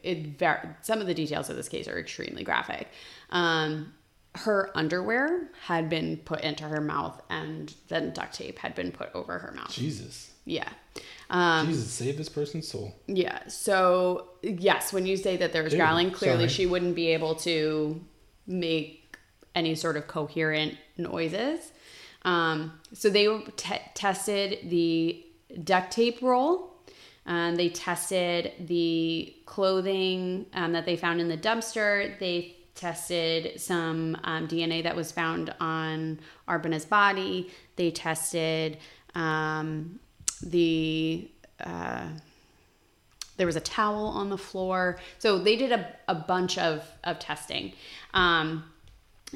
[0.03, 2.87] it very some of the details of this case are extremely graphic.
[3.29, 3.93] Um,
[4.39, 9.09] her underwear had been put into her mouth, and then duct tape had been put
[9.13, 9.71] over her mouth.
[9.71, 10.31] Jesus.
[10.45, 10.69] Yeah.
[11.29, 12.93] Um, Jesus, save this person's soul.
[13.07, 13.47] Yeah.
[13.47, 16.49] So yes, when you say that there was Ew, growling, clearly sorry.
[16.49, 17.99] she wouldn't be able to
[18.45, 19.17] make
[19.55, 21.71] any sort of coherent noises.
[22.23, 25.25] Um, so they t- tested the
[25.63, 26.73] duct tape roll.
[27.25, 32.17] and they tested the clothing um, that they found in the dumpster.
[32.19, 37.51] They tested some um, DNA that was found on Arpana's body.
[37.75, 38.77] They tested
[39.15, 39.99] um,
[40.41, 41.29] the.
[41.59, 42.09] Uh,
[43.37, 44.97] there was a towel on the floor.
[45.19, 47.73] So they did a, a bunch of, of testing.
[48.13, 48.63] Um,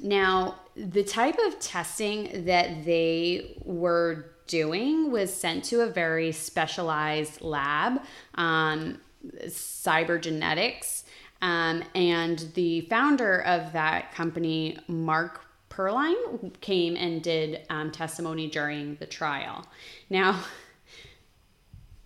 [0.02, 7.41] now, the type of testing that they were doing was sent to a very specialized
[7.41, 8.02] lab,
[8.36, 8.99] um,
[9.45, 11.04] Cybergenetics.
[11.41, 18.95] Um, and the founder of that company, Mark Perlin, came and did um, testimony during
[18.95, 19.65] the trial.
[20.10, 20.41] Now,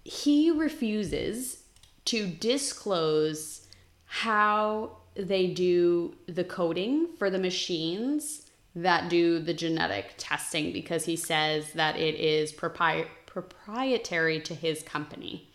[0.03, 1.63] he refuses
[2.05, 3.67] to disclose
[4.05, 11.15] how they do the coding for the machines that do the genetic testing because he
[11.15, 15.49] says that it is propri- proprietary to his company.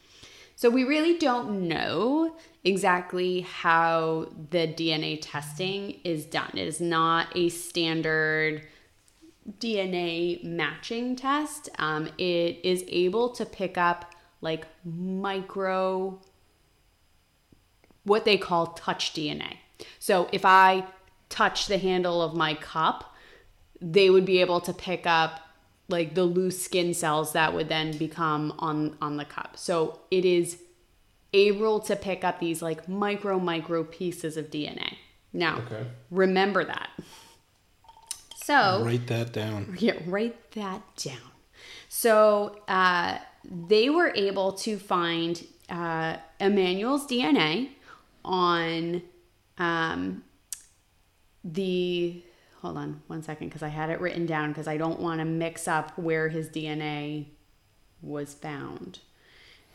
[0.59, 6.51] So we really don't know exactly how the DNA testing is done.
[6.55, 8.67] It is not a standard
[9.61, 11.69] DNA matching test.
[11.79, 16.21] Um, it is able to pick up like micro
[18.03, 19.59] what they call touch DNA.
[20.01, 20.85] So if I
[21.29, 23.15] touch the handle of my cup,
[23.81, 25.41] they would be able to pick up
[25.89, 29.57] like the loose skin cells that would then become on on the cup.
[29.57, 30.59] So it is
[31.33, 34.97] able to pick up these like micro micro pieces of DNA.
[35.33, 35.87] Now, okay.
[36.11, 36.91] remember that.
[38.37, 39.77] So write that down.
[39.79, 41.33] Yeah, write that down.
[41.89, 47.71] So uh, they were able to find uh, Emanuel's DNA
[48.25, 49.03] on
[49.59, 50.25] um,
[51.45, 52.23] the
[52.61, 55.25] hold on one second because I had it written down because I don't want to
[55.25, 57.27] mix up where his DNA
[58.03, 58.99] was found.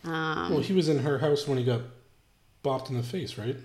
[0.04, 1.82] Um, Well, he was in her house when he got
[2.64, 3.56] bopped in the face, right?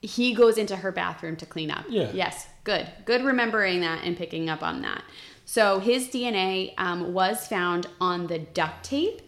[0.00, 1.84] he goes into her bathroom to clean up.
[1.88, 2.08] Yeah.
[2.14, 2.46] Yes.
[2.62, 2.88] Good.
[3.04, 5.02] Good remembering that and picking up on that.
[5.44, 9.20] So his DNA um, was found on the duct tape,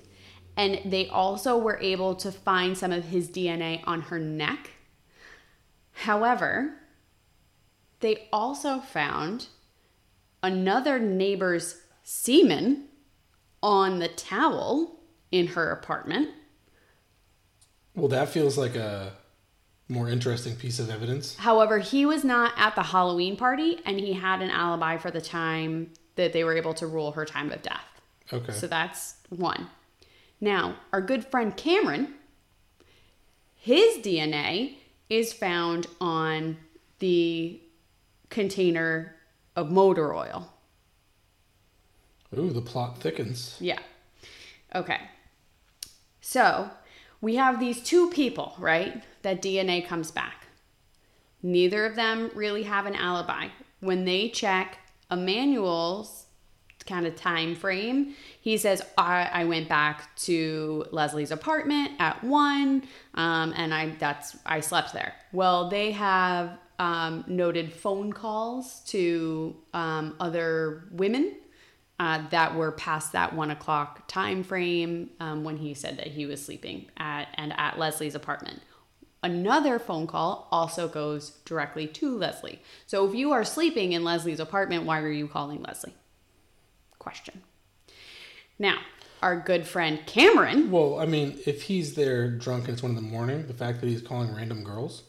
[0.57, 4.71] and they also were able to find some of his DNA on her neck.
[5.93, 6.75] However,
[8.01, 9.47] they also found
[10.43, 12.89] another neighbor's semen
[13.63, 16.31] on the towel in her apartment.
[17.95, 19.13] Well, that feels like a
[19.89, 21.37] more interesting piece of evidence.
[21.37, 25.21] However, he was not at the Halloween party and he had an alibi for the
[25.21, 27.85] time that they were able to rule her time of death.
[28.33, 28.53] Okay.
[28.53, 29.69] So that's one.
[30.41, 32.15] Now, our good friend Cameron,
[33.57, 34.77] his DNA
[35.09, 36.57] is found on
[37.01, 37.61] the
[38.31, 39.17] container
[39.57, 40.53] of motor oil.
[42.37, 43.57] Ooh, the plot thickens.
[43.61, 43.81] Yeah.
[44.75, 45.01] Okay.
[46.21, 46.71] So
[47.21, 49.03] we have these two people, right?
[49.23, 50.47] That DNA comes back.
[51.43, 53.49] Neither of them really have an alibi.
[53.81, 54.79] When they check
[55.11, 56.27] Emanuel's
[56.87, 62.85] kind of time frame, he says, I, I went back to Leslie's apartment at one,
[63.15, 65.15] um, and I that's I slept there.
[65.33, 71.37] Well, they have um, noted phone calls to um, other women
[72.01, 76.25] uh, that were past that one o'clock time frame um, when he said that he
[76.25, 78.63] was sleeping at and at Leslie's apartment.
[79.23, 82.63] Another phone call also goes directly to Leslie.
[82.87, 85.95] So if you are sleeping in Leslie's apartment, why are you calling Leslie?
[86.99, 87.43] Question.
[88.59, 88.79] Now,
[89.23, 90.71] our good friend Cameron.
[90.71, 93.83] Well, I mean, if he's there drunk and it's one in the morning, the fact
[93.83, 95.03] that he's calling random girls,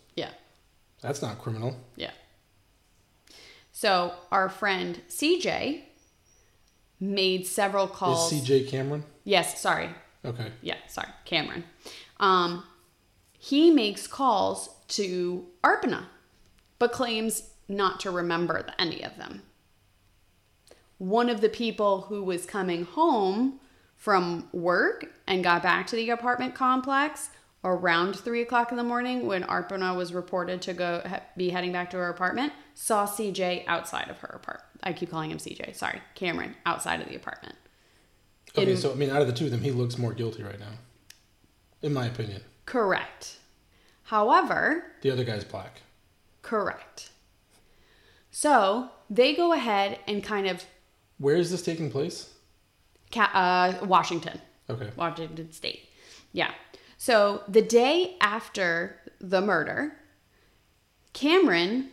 [1.01, 1.75] that's not criminal.
[1.95, 2.11] yeah.
[3.71, 5.81] So our friend CJ
[6.99, 8.31] made several calls.
[8.31, 9.03] Is CJ Cameron?
[9.23, 9.89] Yes, sorry,
[10.25, 10.51] Okay.
[10.61, 11.63] yeah, sorry, Cameron.
[12.19, 12.63] Um,
[13.39, 16.05] he makes calls to Arpana,
[16.79, 19.41] but claims not to remember any of them.
[20.97, 23.59] One of the people who was coming home
[23.95, 27.29] from work and got back to the apartment complex
[27.63, 31.03] around three o'clock in the morning when Arpana was reported to go
[31.37, 34.67] be heading back to her apartment saw CJ outside of her apartment.
[34.83, 35.75] I keep calling him CJ.
[35.75, 37.55] Sorry, Cameron outside of the apartment.
[38.57, 40.41] Okay, In- so I mean, out of the two of them, he looks more guilty
[40.43, 40.71] right now,
[41.81, 42.41] in my opinion.
[42.65, 43.37] Correct.
[44.03, 45.81] However, The other guy's black.
[46.41, 47.11] Correct.
[48.31, 50.65] So they go ahead and kind of
[51.17, 52.33] Where is this taking place?
[53.11, 53.31] ca-
[53.81, 54.89] uh, Washington, Okay.
[54.95, 55.87] Washington State.
[56.33, 56.51] Yeah.
[57.01, 59.93] So the day after the murder,
[61.13, 61.89] Cameron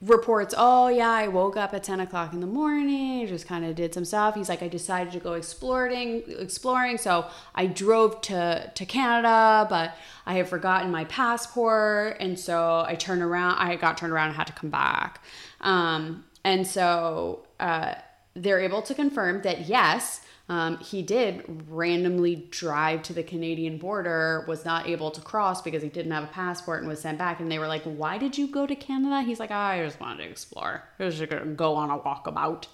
[0.00, 3.74] reports, "Oh yeah, I woke up at ten o'clock in the morning, just kind of
[3.74, 8.70] did some stuff." He's like, "I decided to go exploring, exploring, so I drove to
[8.72, 13.56] to Canada, but I had forgotten my passport, and so I turned around.
[13.58, 15.20] I got turned around and had to come back."
[15.60, 17.96] Um, and so uh,
[18.34, 20.20] they're able to confirm that yes.
[20.52, 25.82] Um, he did randomly drive to the Canadian border, was not able to cross because
[25.82, 27.40] he didn't have a passport and was sent back.
[27.40, 29.22] And they were like, Why did you go to Canada?
[29.22, 30.82] He's like, I just wanted to explore.
[30.98, 32.66] I was just going to go on a walkabout.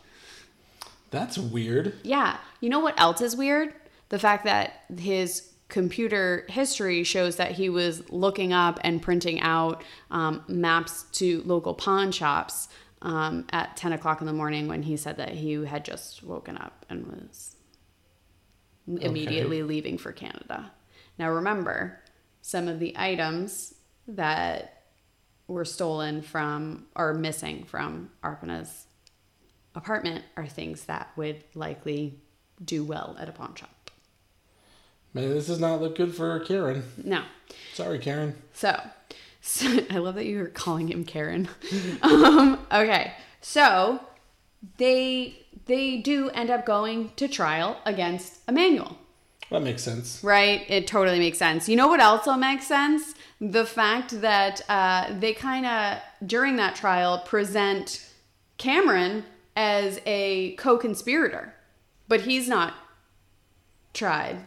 [1.12, 1.94] That's weird.
[2.02, 2.38] Yeah.
[2.60, 3.72] You know what else is weird?
[4.08, 9.84] The fact that his computer history shows that he was looking up and printing out
[10.10, 12.70] um, maps to local pawn shops
[13.02, 16.58] um, at 10 o'clock in the morning when he said that he had just woken
[16.58, 17.54] up and was
[18.96, 20.72] immediately leaving for Canada.
[21.18, 22.00] Now, remember,
[22.42, 23.74] some of the items
[24.06, 24.84] that
[25.46, 28.86] were stolen from or missing from Arpana's
[29.74, 32.20] apartment are things that would likely
[32.64, 33.90] do well at a pawn shop.
[35.14, 36.84] Man, this does not look good for Karen.
[37.02, 37.24] No.
[37.72, 38.34] Sorry, Karen.
[38.52, 38.78] So,
[39.40, 41.48] so I love that you were calling him Karen.
[42.02, 43.14] um, okay.
[43.40, 44.00] So
[44.76, 48.98] they they do end up going to trial against Emanuel.
[49.50, 50.22] That makes sense.
[50.22, 50.64] Right?
[50.68, 51.68] It totally makes sense.
[51.68, 53.14] You know what also makes sense?
[53.40, 58.04] The fact that uh, they kind of, during that trial, present
[58.58, 59.24] Cameron
[59.56, 61.54] as a co conspirator,
[62.08, 62.74] but he's not
[63.94, 64.46] tried.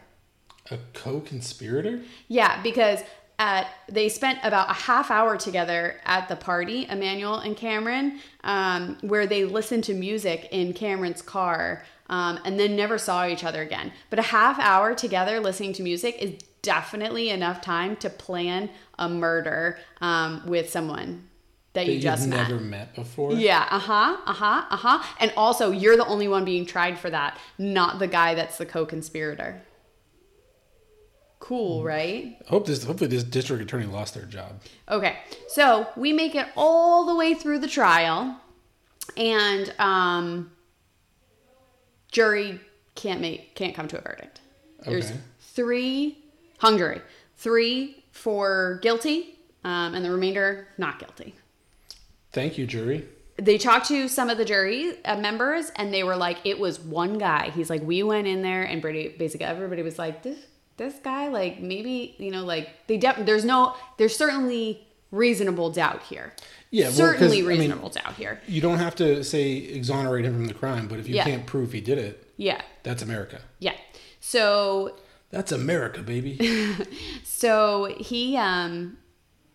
[0.70, 2.00] A co-conspirator?
[2.28, 3.00] Yeah, because
[3.38, 8.98] at they spent about a half hour together at the party, Emanuel and Cameron, um,
[9.00, 13.62] where they listened to music in Cameron's car, um, and then never saw each other
[13.62, 13.92] again.
[14.10, 19.08] But a half hour together listening to music is definitely enough time to plan a
[19.08, 21.28] murder um, with someone.
[21.72, 22.48] that, that you just met.
[22.48, 23.32] never met before.
[23.32, 25.02] Yeah, uh huh, uh huh, uh huh.
[25.18, 28.66] And also, you're the only one being tried for that, not the guy that's the
[28.66, 29.62] co conspirator.
[31.42, 32.36] Cool, right?
[32.46, 32.84] Hope this.
[32.84, 34.60] Hopefully, this district attorney lost their job.
[34.88, 35.16] Okay,
[35.48, 38.40] so we make it all the way through the trial,
[39.16, 40.52] and um,
[42.12, 42.60] jury
[42.94, 44.40] can't make can't come to a verdict.
[44.84, 45.18] There's Okay.
[45.40, 46.18] three
[46.58, 47.00] hung jury,
[47.36, 51.34] three for guilty, um, and the remainder not guilty.
[52.30, 53.04] Thank you, jury.
[53.36, 56.78] They talked to some of the jury uh, members, and they were like, "It was
[56.78, 60.38] one guy." He's like, "We went in there, and Brady, basically everybody was like, this
[60.82, 66.02] this guy, like maybe you know, like they def- there's no, there's certainly reasonable doubt
[66.04, 66.32] here.
[66.70, 68.40] Yeah, well, 'cause, certainly I mean- reasonable doubt here.
[68.48, 71.24] You don't have to say exonerate him from the crime, but if you Yeah.
[71.24, 73.40] can't prove he did it, Yeah, that's America.
[73.58, 73.74] yeah.
[74.20, 74.96] So
[75.30, 76.38] That's America, baby.
[77.24, 78.96] So he um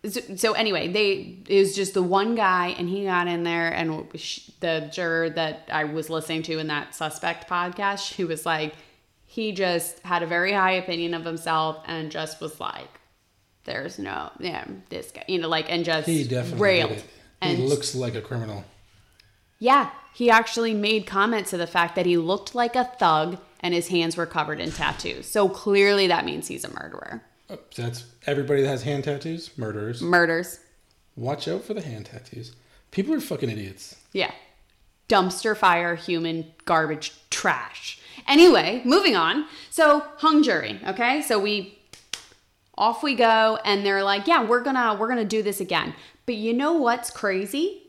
[0.08, 3.70] so, so anyway, they it was just the one guy and he got in there
[3.74, 3.90] and
[4.60, 8.74] the juror that I was listening to in that suspect podcast, she was like
[9.30, 12.88] he just had a very high opinion of himself and just was like
[13.66, 17.04] there's no yeah this guy you know like and just He definitely railed
[17.42, 18.64] and he looks like a criminal.
[19.60, 23.74] yeah he actually made comments to the fact that he looked like a thug and
[23.74, 27.82] his hands were covered in tattoos so clearly that means he's a murderer Oh, so
[27.84, 30.02] that's everybody that has hand tattoos, murderers.
[30.02, 30.60] murders
[31.16, 32.52] Watch out for the hand tattoos.
[32.92, 33.96] People are fucking idiots.
[34.12, 34.32] Yeah.
[35.08, 38.00] Dumpster fire, human garbage, trash.
[38.28, 39.46] Anyway, moving on.
[39.70, 41.22] So, hung jury, okay?
[41.22, 41.80] So we
[42.78, 45.60] off we go and they're like, "Yeah, we're going to we're going to do this
[45.60, 45.94] again."
[46.26, 47.84] But you know what's crazy?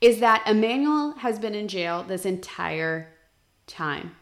[0.00, 3.12] Is that Emanuel has been in jail this entire
[3.66, 4.16] time.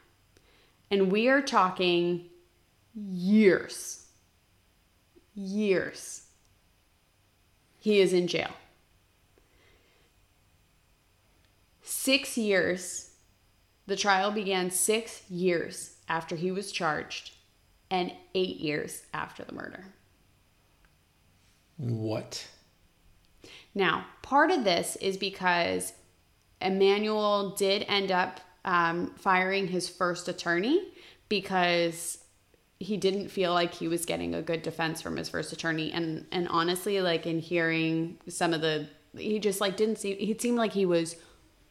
[0.91, 2.27] And we are talking
[2.95, 4.07] years.
[5.35, 6.23] Years.
[7.79, 8.51] He is in jail.
[11.83, 13.10] Six years.
[13.91, 17.33] The trial began six years after he was charged
[17.91, 19.85] and eight years after the murder.
[21.77, 22.47] What?
[23.75, 25.93] Now, part of this is because
[26.61, 30.93] Emanuel did end up um, firing his first attorney
[31.29, 32.19] because
[32.79, 36.27] he didn't feel like he was getting a good defense from his first attorney, and
[36.31, 38.87] and honestly, like in hearing some of the,
[39.17, 40.17] he just like didn't seem.
[40.17, 41.17] He seemed like he was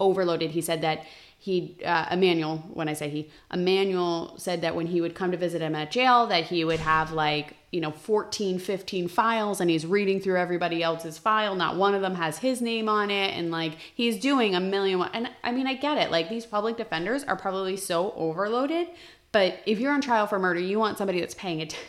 [0.02, 0.52] overloaded.
[0.52, 1.06] He said that
[1.42, 5.38] he uh, Emanuel, when I say he, Emanuel said that when he would come to
[5.38, 9.70] visit him at jail, that he would have like you know 14 15 files and
[9.70, 11.56] he's reading through everybody else's file.
[11.56, 15.00] Not one of them has his name on it and like he's doing a million
[15.00, 16.12] one and i mean i get it.
[16.12, 18.88] Like these public defenders are probably so overloaded
[19.32, 21.88] but if you're on trial for murder you want somebody that's paying attention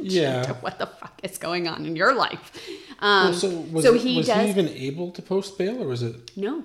[0.00, 0.42] Yeah.
[0.42, 2.52] to what the fuck is going on in your life.
[3.00, 5.86] Um Well, so was, so he was does he even able to post bail, or
[5.88, 6.62] was it no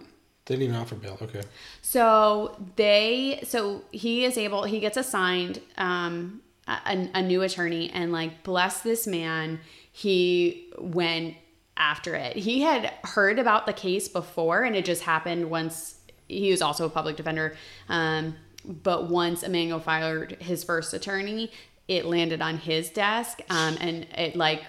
[0.47, 1.17] they didn't even offer bail?
[1.21, 1.43] Okay.
[1.81, 8.11] So they, so he is able, he gets assigned um, a, a new attorney, and
[8.11, 9.59] like, bless this man,
[9.91, 11.35] he went
[11.75, 12.37] after it.
[12.37, 15.95] He had heard about the case before, and it just happened once.
[16.29, 17.55] He was also a public defender,
[17.89, 18.35] um,
[18.65, 21.51] but once Emanuel fired his first attorney,
[21.87, 24.63] it landed on his desk, um, and it like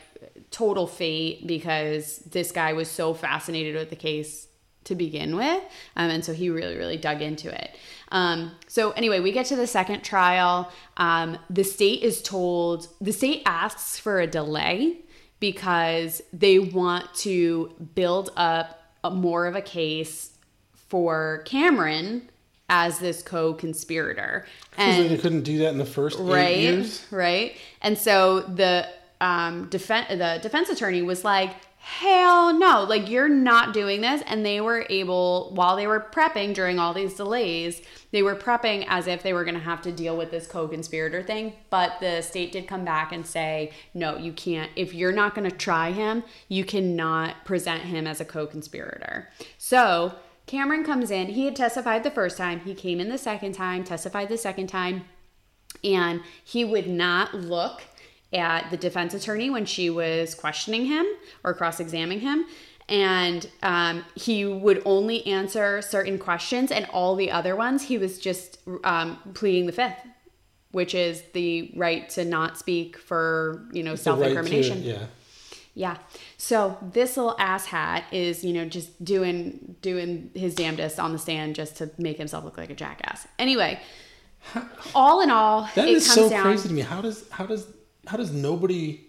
[0.51, 4.48] total fate because this guy was so fascinated with the case
[4.89, 5.63] to begin with.
[5.97, 7.77] Um, and so he really, really dug into it.
[8.11, 10.73] Um, so, anyway, we get to the second trial.
[10.97, 14.99] Um, the state is told, the state asks for a delay
[15.41, 20.33] because they want to build up a, more of a case
[20.89, 22.31] for Cameron
[22.69, 24.47] as this co conspirator.
[24.71, 27.07] Because they couldn't do that in the first right years.
[27.11, 28.87] right and so the
[29.21, 32.85] um defense the defense attorney was like hell no.
[32.85, 34.23] Like you're not doing this.
[34.27, 38.87] And they were able while they were prepping during all these delays they were prepping
[38.89, 41.53] as if they were going to have to deal with this co-conspirator thing.
[41.71, 44.71] But the state did come back and say no you can't.
[44.77, 49.29] If you're not going to try him you cannot present him as a co-conspirator.
[49.59, 50.15] So
[50.47, 51.29] cameron comes in.
[51.29, 52.61] He had testified the first time.
[52.61, 55.05] He came in the second time testified the second time.
[55.85, 57.83] And he would not look
[58.33, 61.07] at the defense attorney when she was questioning him
[61.45, 62.45] or cross-examining him
[62.91, 68.19] and um, he would only answer certain questions and all the other ones he was
[68.19, 69.97] just um, pleading the fifth
[70.73, 75.07] which is the right to not speak for you know The right to- self-incrimination yeah.
[75.75, 75.97] yeah.
[76.37, 81.55] So this little asshat is, you know, just doing doing his damnedest on the stand
[81.55, 83.27] just to make himself look like a jackass.
[83.39, 83.81] Anyway,
[84.95, 86.43] all in all, That is so down.
[86.43, 86.83] crazy to me.
[86.83, 87.67] How does how does
[88.09, 89.01] how does nobody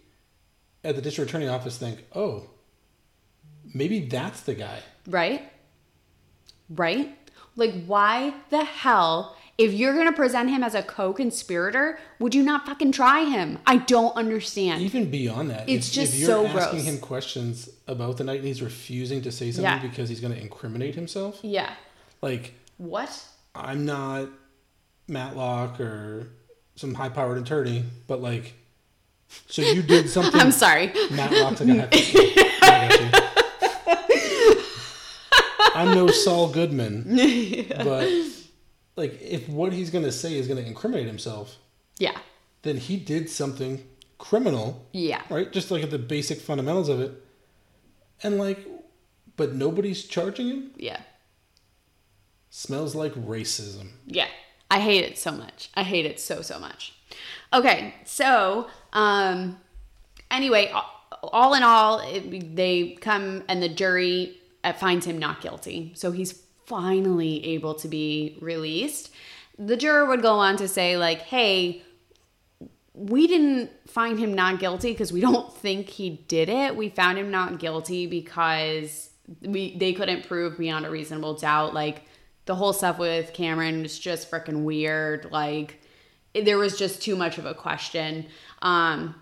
[0.84, 2.50] at the district attorney office think, oh,
[3.74, 4.80] maybe that's the guy.
[5.08, 5.50] right?
[6.70, 7.16] Right?
[7.56, 12.44] Like, why the hell, if you're gonna present him as a co conspirator, would you
[12.44, 13.58] not fucking try him?
[13.66, 14.82] I don't understand.
[14.84, 16.84] Even beyond that, It's if, just if you're so asking gross.
[16.86, 19.82] him questions about the night and he's refusing to say something Yeah.
[19.82, 21.74] because he's going to incriminate himself, Yeah.
[22.22, 23.26] like What?
[23.56, 24.30] I'm not
[25.08, 26.30] Matlock or
[26.76, 28.54] some high-powered attorney, but like,
[29.48, 30.40] so you did something.
[30.40, 30.88] I'm sorry.
[31.12, 31.98] Matlock's like a
[32.62, 32.90] high.
[32.90, 34.64] I you.
[35.76, 37.04] I'm no Saul Goodman,
[37.78, 38.10] but
[38.96, 41.58] like, if what he's going to say is going to incriminate himself,
[42.00, 42.18] Yeah.
[42.64, 43.84] then he did something
[44.18, 45.22] criminal Yeah.
[45.30, 45.52] right?
[45.52, 47.12] Just like at the basic fundamentals of it.
[48.22, 48.68] And like,
[49.38, 50.72] but nobody's charging him?
[50.76, 51.00] Yeah.
[52.50, 53.90] Smells like racism.
[54.06, 54.28] Yeah.
[54.70, 55.70] I hate it so much.
[55.76, 56.94] I hate it so, so much.
[57.54, 57.94] Okay.
[58.04, 59.60] So, um,
[60.32, 60.72] anyway,
[61.24, 65.92] all in all, it, they come and the jury uh, finds him not guilty.
[65.96, 69.12] So he's finally able to be released.
[69.58, 71.84] The juror would go on to say, like, hey,
[72.94, 76.76] we didn't find him not guilty because we don't think he did it.
[76.76, 79.10] We found him not guilty because
[79.42, 81.74] we they couldn't prove beyond a reasonable doubt.
[81.74, 82.04] Like
[82.46, 85.30] the whole stuff with Cameron was just freaking weird.
[85.32, 85.79] Like
[86.34, 88.26] there was just too much of a question.
[88.62, 89.16] Um,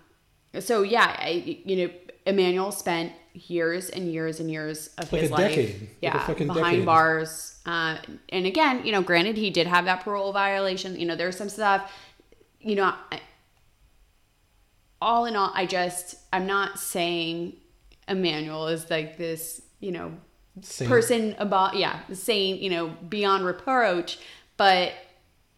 [0.60, 1.94] so yeah, I, you know,
[2.26, 5.80] Emanuel spent years and years and years of Like his a life, decade.
[5.80, 6.86] Like yeah, fucking behind decade.
[6.86, 7.58] bars.
[7.64, 7.98] Uh,
[8.30, 10.98] and again, you know, granted, he did have that parole violation.
[10.98, 11.92] You know, there's some stuff.
[12.60, 13.20] You know, I,
[15.00, 17.54] all in all, I just I'm not saying
[18.08, 20.12] Emanuel is like this, you know,
[20.60, 20.88] Same.
[20.88, 24.18] person about yeah, saying you know beyond reproach,
[24.56, 24.92] but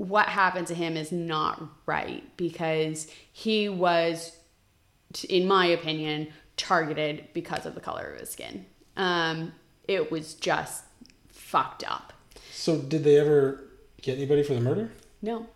[0.01, 4.35] what happened to him is not right because he was,
[5.29, 8.65] in my opinion, targeted because of the color of his skin.
[8.97, 9.53] Um,
[9.87, 10.85] it was just
[11.29, 12.15] fucked up.
[12.51, 13.63] So did they ever
[14.01, 14.91] get anybody for the murder?
[15.21, 15.47] No.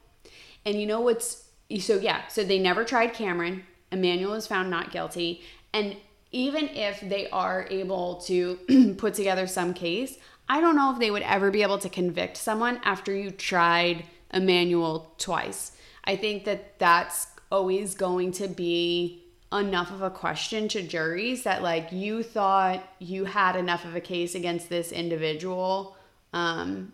[0.66, 1.48] And you know what's
[1.80, 3.64] so yeah, so they never tried Cameron.
[3.90, 5.42] Emanuel was found not guilty.
[5.72, 5.96] And
[6.32, 10.18] even if they are able to put together some case,
[10.50, 14.04] I don't know if they would ever be able to convict someone after you tried
[14.34, 15.72] Emanuel twice.
[16.04, 19.22] I think that that's always going to be
[19.52, 24.00] enough of a question to juries that like you thought you had enough of a
[24.00, 25.96] case against this individual
[26.32, 26.92] um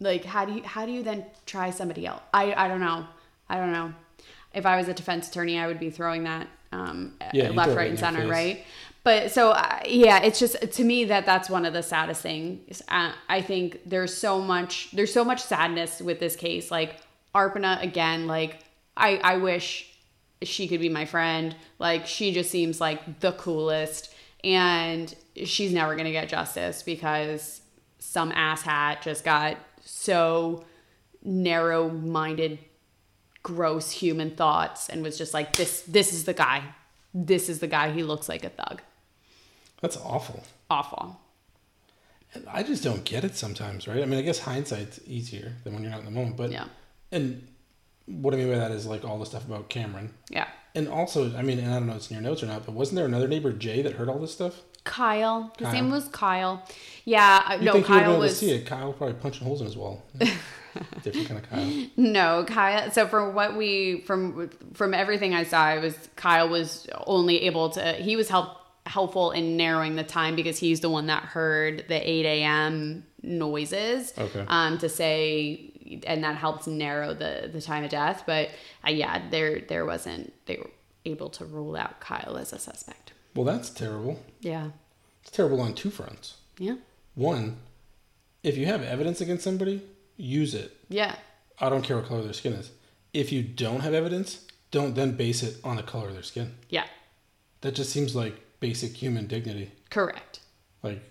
[0.00, 3.06] like how do you how do you then try somebody else i i don't know
[3.48, 3.92] i don't know
[4.52, 7.90] if i was a defense attorney i would be throwing that um Yeah, left right
[7.90, 8.30] and center face.
[8.30, 8.64] right
[9.02, 12.82] but so uh, yeah it's just to me that that's one of the saddest things.
[12.88, 16.70] Uh, i think there's so much there's so much sadness with this case.
[16.70, 16.96] Like
[17.34, 18.58] arpana again like
[18.96, 19.90] i i wish
[20.42, 21.54] she could be my friend.
[21.78, 24.14] Like she just seems like the coolest.
[24.42, 27.60] And she's never gonna get justice because
[27.98, 30.64] some asshat just got so
[31.22, 32.58] narrow-minded
[33.42, 36.62] gross human thoughts and was just like this this is the guy.
[37.12, 37.90] This is the guy.
[37.92, 38.80] He looks like a thug
[39.80, 40.42] That's awful.
[40.68, 41.18] awful
[42.34, 44.02] And I just don't get it sometimes, right?
[44.02, 46.66] I mean, I guess hindsight's easier than when you're not in the moment, but yeah
[47.12, 47.46] and
[48.06, 50.14] what I mean by that is like all the stuff about Cameron.
[50.28, 52.46] yeah And also, I mean, and I don't know if it's in your notes or
[52.46, 54.54] not, but wasn't there another neighbor, Jay, that heard all this stuff?
[54.82, 55.74] kyle his Kyle.
[55.74, 56.62] name was kyle
[57.04, 58.64] yeah uh, You no think you would be kyle able was to see it?
[58.66, 60.02] Kyle probably punching holes in his wall.
[61.02, 61.86] Different kind of Kyle.
[61.96, 62.90] No, Kyle.
[62.90, 67.70] So from what we from from everything I saw, it was Kyle was only able
[67.70, 67.92] to.
[67.94, 68.56] He was help
[68.90, 73.04] helpful in narrowing the time because he's the one that heard the eight a.m.
[73.22, 74.12] noises.
[74.18, 74.44] Okay.
[74.46, 78.24] Um, to say, and that helps narrow the the time of death.
[78.26, 78.50] But
[78.86, 80.32] uh, yeah, there there wasn't.
[80.46, 80.70] They were
[81.04, 83.12] able to rule out Kyle as a suspect.
[83.34, 84.20] Well, that's terrible.
[84.40, 84.70] Yeah.
[85.22, 86.36] It's terrible on two fronts.
[86.58, 86.76] Yeah.
[87.14, 87.56] One,
[88.42, 89.82] if you have evidence against somebody,
[90.16, 90.76] use it.
[90.88, 91.14] Yeah.
[91.58, 92.70] I don't care what color their skin is.
[93.12, 96.54] If you don't have evidence, don't then base it on the color of their skin.
[96.68, 96.86] Yeah.
[97.60, 99.72] That just seems like basic human dignity.
[99.90, 100.40] Correct.
[100.82, 101.02] Like,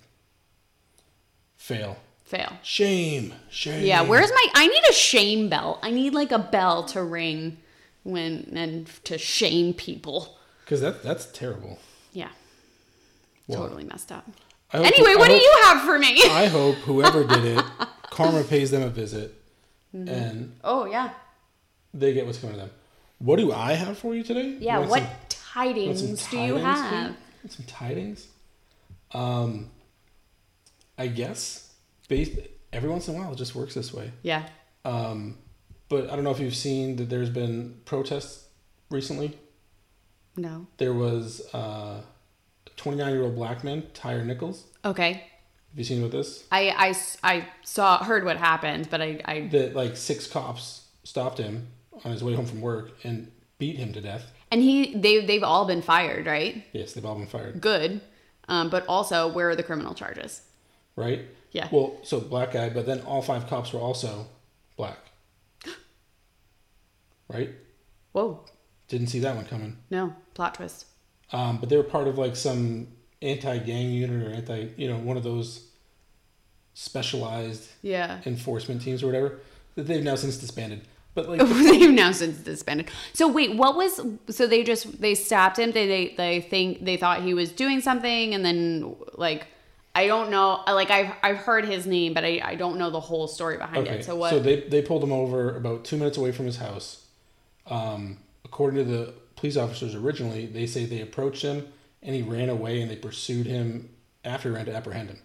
[1.57, 1.97] fail.
[2.23, 2.53] Fail.
[2.63, 3.33] Shame.
[3.49, 3.85] Shame.
[3.85, 4.47] Yeah, where's my?
[4.53, 5.79] I need a shame bell.
[5.81, 7.57] I need like a bell to ring
[8.03, 10.37] when and to shame people.
[10.63, 11.79] Because that, that's terrible.
[12.13, 12.29] Yeah,
[13.47, 14.27] Well, totally messed up.
[14.71, 16.21] Anyway, I what do you have for me?
[16.29, 17.65] I hope whoever did it,
[18.11, 19.35] karma pays them a visit,
[19.95, 20.07] Mm-hmm.
[20.07, 21.09] and oh yeah,
[21.95, 22.69] they get what's coming to them.
[23.17, 24.55] What do I have for you today?
[24.59, 24.75] yeah.
[24.83, 27.15] You What some- want tidings do you have?
[27.47, 28.27] Some tidings.
[29.11, 29.71] Um,
[30.97, 31.73] I guess
[32.07, 32.37] based
[32.73, 34.11] every once in a while it just works this way.
[34.21, 34.47] Yeah.
[34.85, 35.37] Um,
[35.87, 38.47] but I don't know if you've seen that there's been protests
[38.91, 39.37] recently.
[40.35, 40.67] No.
[40.77, 42.01] There was uh,
[42.67, 44.65] a 29 year old black man, Tyre Nichols.
[44.85, 45.13] Okay.
[45.13, 46.45] Have you seen about this?
[46.51, 46.95] I, I,
[47.35, 51.67] I saw heard what happened, but I, I That like six cops stopped him
[52.03, 54.31] on his way home from work and beat him to death.
[54.51, 56.63] And he they they've all been fired, right?
[56.73, 57.61] Yes, they've all been fired.
[57.61, 58.01] Good.
[58.47, 60.41] Um, but also where are the criminal charges?
[60.95, 61.21] Right?
[61.51, 61.67] Yeah.
[61.71, 64.27] Well, so black guy, but then all five cops were also
[64.77, 64.97] black.
[67.27, 67.51] Right?
[68.11, 68.43] Whoa.
[68.87, 69.77] Didn't see that one coming.
[69.91, 70.15] No.
[70.33, 70.85] Plot twist.
[71.31, 72.87] Um, but they were part of like some
[73.21, 75.67] anti-gang unit or anti, you know, one of those
[76.73, 78.19] specialized Yeah.
[78.25, 79.39] enforcement teams or whatever
[79.75, 80.81] that they've now since disbanded.
[81.15, 82.89] But like, They've now since disbanded.
[83.13, 85.71] So wait, what was so they just they stopped him.
[85.71, 89.47] They they they think they thought he was doing something, and then like
[89.95, 90.63] I don't know.
[90.67, 93.87] Like I've I've heard his name, but I I don't know the whole story behind
[93.87, 94.05] okay, it.
[94.05, 94.29] So what?
[94.29, 97.05] So they they pulled him over about two minutes away from his house.
[97.65, 101.67] Um, according to the police officers originally, they say they approached him
[102.01, 103.89] and he ran away and they pursued him
[104.23, 105.19] after he ran to apprehend him.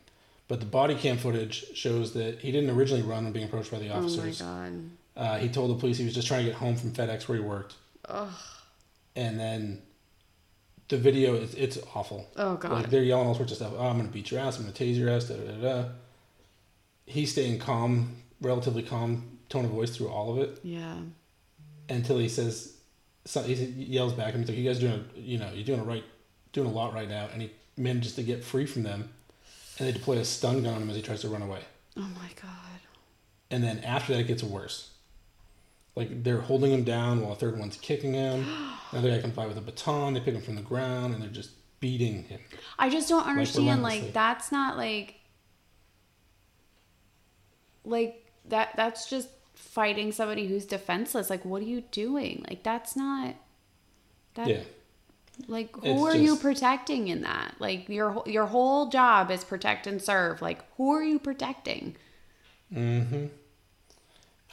[0.46, 3.78] But the body cam footage shows that he didn't originally run when being approached by
[3.78, 4.42] the officers.
[4.42, 4.90] oh my god.
[5.16, 7.38] Uh, he told the police he was just trying to get home from FedEx where
[7.38, 7.74] he worked.
[9.16, 9.82] And then
[10.88, 12.28] the video is it's awful.
[12.36, 12.72] Oh god.
[12.72, 13.72] Like they're yelling all sorts of stuff.
[13.76, 14.56] Oh, I'm gonna beat your ass.
[14.58, 15.24] I'm gonna tase your ass.
[15.24, 15.88] Da, da, da, da.
[17.06, 20.96] He's staying calm, relatively calm tone of voice through all of it yeah.
[21.88, 22.76] until he says,
[23.24, 24.40] so he yells back at him.
[24.40, 26.04] He's like, "You guys doing, a, you know, you're doing a right,
[26.52, 29.10] doing a lot right now." And he manages to get free from them,
[29.78, 31.60] and they deploy a stun gun on him as he tries to run away.
[31.96, 32.80] Oh my god.
[33.50, 34.90] And then after that, it gets worse.
[35.96, 38.46] Like they're holding him down while a third one's kicking him.
[38.92, 40.14] Another guy comes by with a baton.
[40.14, 42.40] They pick him from the ground and they're just beating him.
[42.78, 43.82] I just don't understand.
[43.82, 44.10] Like, relentlessly.
[44.12, 45.16] that's not like
[47.84, 48.70] like that.
[48.76, 51.30] That's just fighting somebody who's defenseless.
[51.30, 52.44] Like, what are you doing?
[52.48, 53.36] Like, that's not.
[54.34, 54.60] That, Yeah.
[55.48, 57.56] Like, who It's are you protecting in that?
[57.58, 60.40] Like, your your whole job is protect and serve.
[60.40, 61.96] Like, who are you protecting?
[62.72, 63.26] Mm-hmm.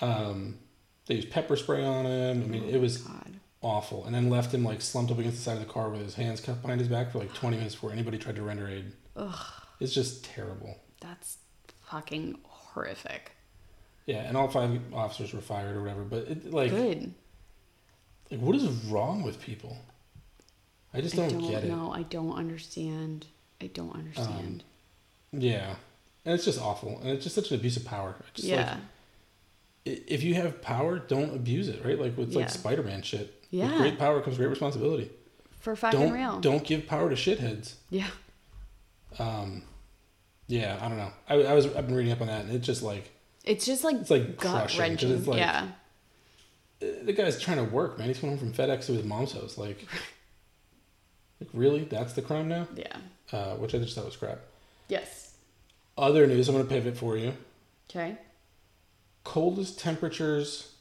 [0.03, 0.57] Um,
[1.11, 2.41] they used pepper spray on him.
[2.41, 3.33] I mean, it was oh, God.
[3.61, 4.05] awful.
[4.05, 6.15] And then left him like slumped up against the side of the car with his
[6.15, 8.93] hands cuffed behind his back for like 20 minutes before anybody tried to render aid.
[9.17, 9.51] Ugh,
[9.81, 10.77] It's just terrible.
[11.01, 11.39] that's
[11.83, 13.33] fucking horrific.
[14.05, 16.03] Yeah, and all five officers were fired or whatever.
[16.03, 17.13] But it, like, Good.
[18.31, 19.77] like, what is wrong with people?
[20.93, 21.69] I just don't, I don't get it.
[21.69, 21.91] know.
[21.91, 23.27] I don't understand.
[23.61, 24.63] I don't um, understand.
[25.33, 25.75] Yeah,
[26.23, 28.15] and it's just awful, and it's just such an abuse of power.
[28.33, 28.55] Just yeah.
[28.71, 28.77] like
[29.85, 31.99] if you have power, don't abuse it, right?
[31.99, 32.39] Like with Yeah.
[32.39, 33.33] like Spider-Man shit.
[33.51, 33.77] With Yeah.
[33.77, 35.09] great power comes great responsibility.
[35.59, 36.39] For fucking don't real.
[36.39, 37.73] don't give power to shitheads.
[37.89, 38.07] Yeah.
[39.19, 39.63] Um,
[40.47, 41.11] yeah, I don't know.
[41.29, 43.11] I, I was I've been reading up on that, and it's just like
[43.43, 45.11] It's just like, It's, like, gut wrenching.
[45.11, 45.69] it's like- yeah.
[46.79, 48.07] the guy's trying to work, man.
[48.07, 49.57] He's coming home from FedEx to his mom's house.
[49.57, 49.79] Like,
[51.39, 51.83] like really?
[51.85, 52.67] That's the crime now?
[52.75, 52.97] Yeah.
[53.31, 54.39] Uh, which I just thought was crap.
[54.87, 55.33] Yes.
[55.97, 56.47] Other news.
[56.49, 57.33] I'm going to pivot for you.
[57.89, 58.17] Okay.
[59.23, 60.73] Coldest temperatures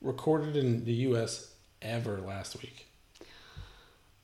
[0.00, 1.52] recorded in the U.S.
[1.82, 2.86] ever last week.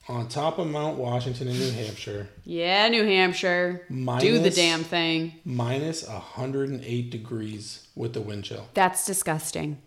[0.07, 3.87] On top of Mount Washington in New Hampshire, Yeah, New Hampshire.
[3.89, 5.33] Do the damn thing.
[5.47, 8.69] minus 108 degrees with the wind chill.
[8.75, 9.81] That's disgusting.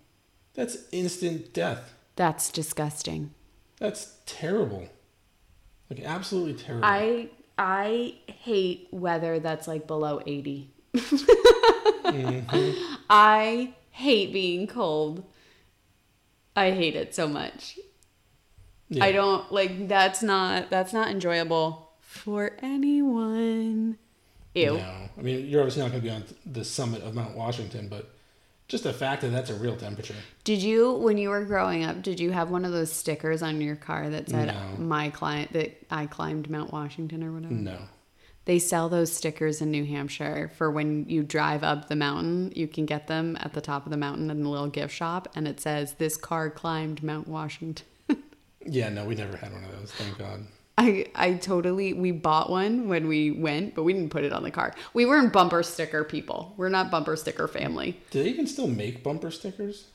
[0.55, 1.93] That's instant death.
[2.15, 3.31] That's disgusting.
[3.77, 4.87] That's terrible.
[5.89, 6.85] Like absolutely terrible.
[6.85, 7.29] I
[7.59, 10.71] I hate weather that's like below 80.
[12.07, 12.95] Mm-hmm.
[13.09, 15.23] I hate being cold.
[16.55, 17.77] I hate it so much.
[18.89, 19.03] Yeah.
[19.03, 23.97] I don't like that's not that's not enjoyable for anyone.
[24.55, 24.77] Ew.
[24.77, 27.89] No, I mean you're obviously not going to be on the summit of Mount Washington,
[27.89, 28.13] but
[28.67, 30.15] just the fact that that's a real temperature.
[30.43, 33.61] Did you, when you were growing up, did you have one of those stickers on
[33.61, 34.77] your car that said No.
[34.77, 37.53] "My client that I climbed Mount Washington" or whatever?
[37.53, 37.77] No.
[38.47, 42.53] They sell those stickers in New Hampshire for when you drive up the mountain.
[42.55, 45.27] You can get them at the top of the mountain in the little gift shop,
[45.35, 47.85] and it says, "This car climbed Mount Washington."
[48.69, 49.93] Yeah, no, we never had one of those.
[49.93, 50.45] Thank God.
[50.77, 54.43] I I totally we bought one when we went, but we didn't put it on
[54.43, 54.73] the car.
[54.93, 56.53] We weren't bumper sticker people.
[56.57, 57.97] We're not bumper sticker family.
[58.11, 59.87] Do they even still make bumper stickers?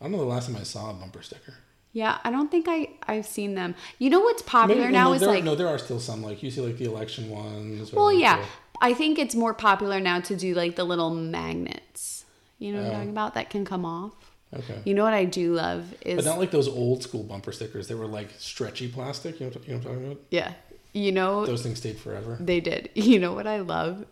[0.00, 1.54] I don't know the last time I saw a bumper sticker.
[1.94, 3.74] Yeah, I don't think I I've seen them.
[3.98, 6.22] You know what's popular Maybe- now no, is there, like no, there are still some
[6.22, 7.92] like you see like the election ones.
[7.92, 8.44] or, Well, yeah.
[8.82, 12.24] I think it's more popular now to do like the little magnets.
[12.58, 12.94] You know what I'm Oh.
[12.98, 13.34] talking about?
[13.34, 14.12] That can come off.
[14.52, 14.80] okay.
[14.84, 17.86] You know what I do love is But not like those old school bumper stickers.
[17.88, 19.38] They were like stretchy plastic.
[19.40, 20.22] You know, what- you know what I'm talking about?
[20.30, 20.52] yeah.
[20.92, 22.36] You know Those things stayed forever.
[22.40, 22.90] they did.
[22.94, 24.04] You know what I love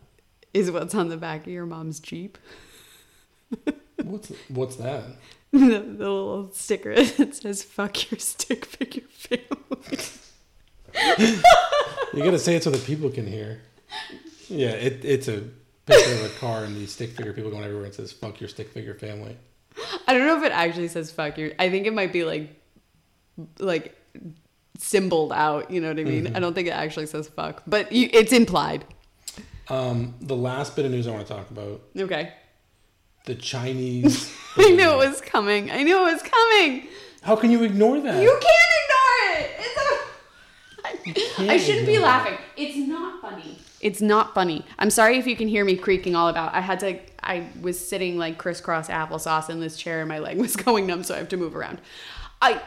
[0.55, 2.39] is what's on the back of your mom's Jeep.
[4.03, 5.05] What's what's that?
[5.59, 9.99] the, the little sticker that says "fuck your stick figure family."
[12.15, 13.63] You gotta say it so that people can hear.
[14.49, 15.45] Yeah, it, it's a
[15.87, 18.49] picture of a car and these stick figure people going everywhere and says "fuck your
[18.49, 19.37] stick figure family."
[20.07, 22.51] I don't know if it actually says fuck your." I think it might be like
[23.59, 23.97] like
[24.77, 26.25] symboled out, you know what I mean?
[26.25, 26.37] Mm-hmm.
[26.37, 28.85] I don't think it actually says fuck, but you, it's implied.
[29.71, 32.35] Um, the last bit of news I want to talk about: Okay.
[33.25, 34.33] The Chinese.
[34.57, 35.71] I knew it was coming.
[35.71, 36.89] I knew it was coming.
[37.23, 38.23] How can you ignore that?
[38.23, 39.51] You can't ignore it.
[39.59, 41.43] It's a...
[41.51, 42.13] I shouldn't be ignore it.
[42.13, 42.39] laughing.
[42.57, 43.59] It's not funny.
[43.81, 44.65] It's not funny.
[44.79, 46.55] I'm sorry if you can hear me creaking all about.
[46.55, 46.99] I had to.
[47.23, 51.03] I was sitting like crisscross applesauce in this chair, and my leg was going numb,
[51.03, 51.81] so I have to move around.
[52.41, 52.61] I.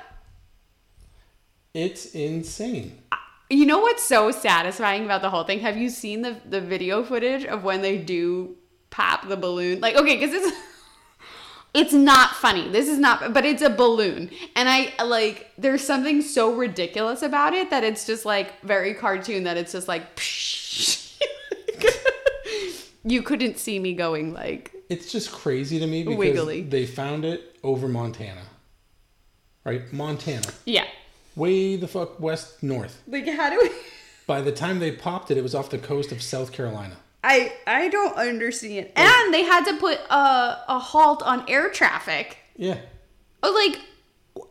[1.73, 2.99] It's insane.
[3.49, 5.59] You know what's so satisfying about the whole thing?
[5.59, 8.55] Have you seen the the video footage of when they do
[8.95, 9.81] pop the balloon?
[9.81, 10.57] Like, okay, because it's
[11.73, 12.69] it's not funny.
[12.69, 15.51] This is not, but it's a balloon, and I like.
[15.57, 19.43] There's something so ridiculous about it that it's just like very cartoon.
[19.43, 20.03] That it's just like.
[23.03, 26.61] you couldn't see me going like It's just crazy to me because Wiggly.
[26.61, 28.41] they found it over Montana,
[29.63, 29.93] right?
[29.93, 30.85] Montana, yeah
[31.35, 33.01] way the fuck west north.
[33.07, 33.69] like how do we
[34.27, 36.97] By the time they popped it, it was off the coast of South Carolina.
[37.25, 42.37] I i don't understand and they had to put a, a halt on air traffic
[42.55, 42.77] Yeah,
[43.43, 43.81] Oh, like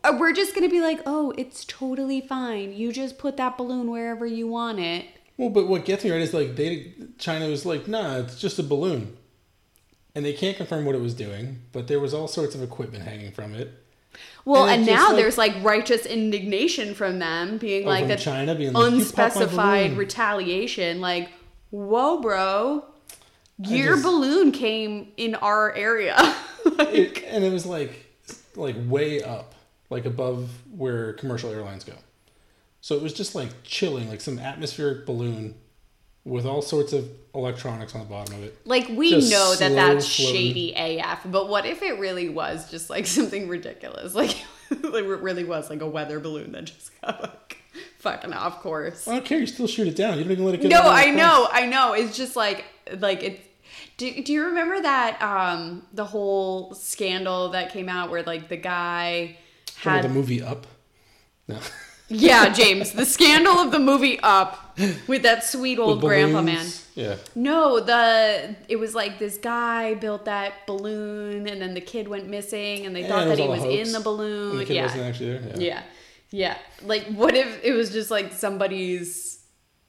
[0.04, 2.72] uh, we're just gonna be like, oh, it's totally fine.
[2.72, 5.04] You just put that balloon wherever you want it.
[5.36, 8.58] Well, but what gets me right is like they China was like, nah, it's just
[8.58, 9.16] a balloon,
[10.14, 13.04] and they can't confirm what it was doing, but there was all sorts of equipment
[13.04, 13.72] hanging from it.
[14.44, 18.20] Well, And and, now like- there's like righteous indignation from them, being Oh, like that
[18.20, 21.00] China being like, "You popped my unspecified balloon." retaliation.
[21.00, 21.28] Like,
[21.74, 22.84] whoa, bro,
[23.58, 26.14] your just- balloon came in our area.
[26.78, 28.00] like, It, and it was like
[28.56, 29.54] like way up,
[29.90, 31.94] like above where commercial airlines go.
[32.80, 35.54] So it was just like chilling, like some atmospheric balloon
[36.24, 38.58] with all sorts of electronics on the bottom of it.
[38.64, 40.34] Like we Just know that that's floating.
[40.34, 44.14] shady AF, but what if it really was just like something ridiculous?
[44.14, 44.36] Like,
[44.70, 47.58] like it really was like a weather balloon that just got like
[48.04, 49.08] fucking off course.
[49.08, 49.38] I don't care.
[49.40, 50.18] You still shoot it down.
[50.18, 50.70] You don't even let it get.
[50.70, 51.94] No, I know, I know.
[51.94, 52.64] It's just like
[52.98, 53.40] like it's.
[53.96, 58.56] Do, do you remember that um the whole scandal that came out where like the
[58.56, 59.36] guy
[59.76, 60.66] had the movie Up.
[61.48, 61.58] No.
[62.08, 64.76] yeah James the scandal of the movie Up
[65.06, 66.66] with that sweet old grandpa man.
[66.94, 67.16] Yeah.
[67.34, 72.28] No, the it was like this guy built that balloon, and then the kid went
[72.28, 73.88] missing, and they Yeah, thought it that he was hoax.
[73.88, 74.58] in the balloon.
[74.58, 74.82] The kid yeah.
[74.82, 75.42] wasn't actually there.
[75.56, 75.66] Yeah.
[75.74, 75.82] yeah,
[76.34, 76.58] yeah.
[76.82, 79.38] Like, what if it was just like somebody's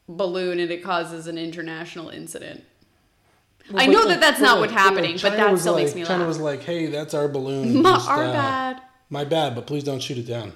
[0.07, 2.63] balloon and it causes an international incident?
[3.71, 5.73] Well, I know like- that that's not like- what's happening, like, but China that still
[5.73, 6.27] like, makes me China laugh.
[6.27, 7.81] was like, "Hey, that's our balloon.
[7.83, 8.81] Just, our uh, bad.
[9.09, 10.53] My bad, but please don't shoot it down."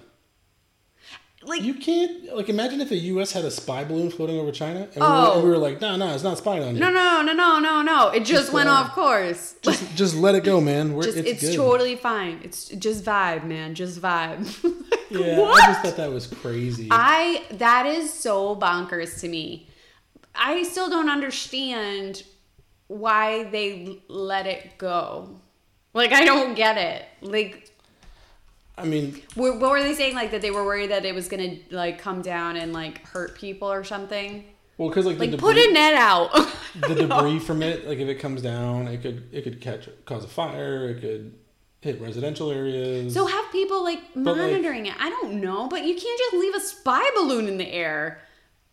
[1.42, 3.32] Like, You can't like imagine if the U.S.
[3.32, 5.34] had a spy balloon floating over China, and, we, were, Oh.
[5.36, 5.54] and we oh.
[5.54, 6.82] were like, "No, no, it's not spying on you.
[6.82, 8.10] no, no, no, no, no, no.
[8.10, 9.56] It just, Just, went off course.
[9.62, 10.94] Just, just let it go, man.
[10.94, 12.42] We're, just, it's it's, good." totally fine.
[12.44, 13.74] It's just vibe, man.
[13.74, 14.46] Just vibe.
[15.10, 15.64] yeah, what?
[15.64, 16.90] I just thought that was crazy.
[16.92, 19.70] I that is so bonkers to me.
[20.36, 22.24] I still don't understand
[22.88, 25.40] why they let it go.
[25.94, 27.06] Like I don't get it.
[27.22, 27.69] Like
[28.82, 30.16] I mean, wh- what were they saying?
[30.16, 33.36] Like that they were worried that it was gonna like come down and like hurt
[33.36, 34.46] people or something.
[34.78, 36.32] well, because like, Like the put a net out.
[36.88, 40.24] the debris from it, like if it comes down, it could it could catch cause
[40.24, 40.90] a fire.
[40.90, 41.34] It could
[41.82, 43.14] hit residential areas.
[43.14, 44.94] so have people like But, like- monitoring it.
[45.00, 48.22] I don't know, but you can't just leave a spy balloon in the air.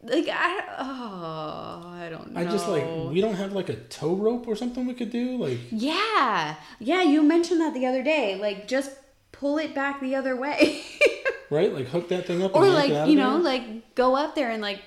[0.03, 2.41] Like I oh I don't know.
[2.41, 5.37] I just like we don't have like a tow rope or something we could do.
[5.37, 6.55] Like Yeah.
[6.79, 8.37] Yeah, you mentioned that the other day.
[8.37, 8.91] Like just
[9.39, 10.83] pull it back the other way.
[11.51, 13.43] right, like hook that thing up or like, you know, there.
[13.43, 14.81] like go up there and like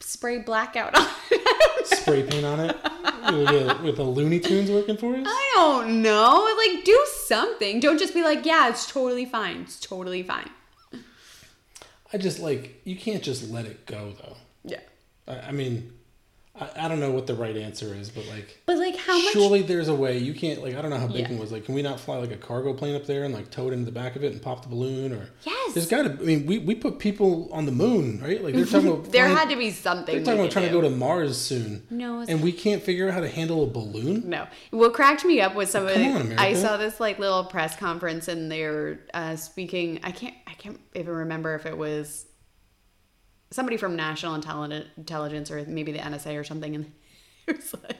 [0.00, 1.86] spray blackout on it.
[1.86, 2.76] spray paint on it
[3.32, 5.26] with, a, with the Looney Tunes working for us.
[5.26, 6.54] I don't know.
[6.56, 7.80] Like do something.
[7.80, 9.62] Don't just be like, yeah, it's totally fine.
[9.62, 10.50] It's totally fine.
[12.12, 14.36] I just like you can't just let it go though.
[14.64, 14.80] Yeah.
[15.26, 15.92] I, I mean,
[16.58, 19.32] I, I don't know what the right answer is, but like But like how much
[19.32, 21.30] surely there's a way you can't like I don't know how big Yeah.
[21.30, 23.50] one was like can we not fly like a cargo plane up there and like
[23.50, 25.74] tow it into the back of it and pop the balloon or Yes.
[25.74, 28.64] there's got to I mean we, we put people on the moon right like they're
[28.64, 30.14] talking about there flying- had to be something.
[30.16, 32.82] they're talking about trying could to go to Mars soon No, it's and we can't
[32.82, 34.46] figure out how to handle a balloon No.
[34.70, 36.04] What cracked me up was somebody.
[36.04, 36.38] Come on.
[36.38, 40.00] I saw this like little press conference, and they were uh, speaking.
[40.02, 40.34] I can't.
[40.46, 42.26] I can't even remember if it was
[43.50, 46.74] somebody from National Intelli- Intelligence or maybe the NSA or something.
[46.74, 46.92] And
[47.46, 47.96] it was like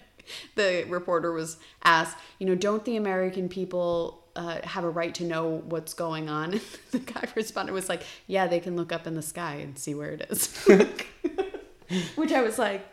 [0.54, 5.24] the reporter was asked, you know, don't the American people uh, have a right to
[5.24, 6.52] know what's going on?
[6.52, 9.78] And the guy responded was like, yeah, they can look up in the sky and
[9.78, 10.56] see where it is.
[12.16, 12.84] Which I was like,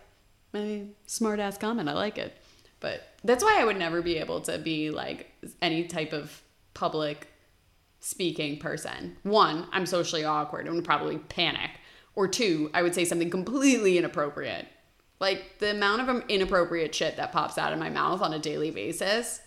[0.54, 1.90] mean, smart ass comment.
[1.90, 2.36] I like it.
[2.80, 5.32] But that's why I would never be able to be like
[5.62, 6.42] any type of
[6.74, 7.28] public
[8.00, 9.18] speaking person.
[9.24, 11.72] One, I'm socially awkward and would probably panic.
[12.16, 14.68] Or two, I would say something completely inappropriate.
[15.20, 18.40] Like the amount of um, inappropriate shit that pops out of my mouth on a
[18.40, 19.40] daily basis,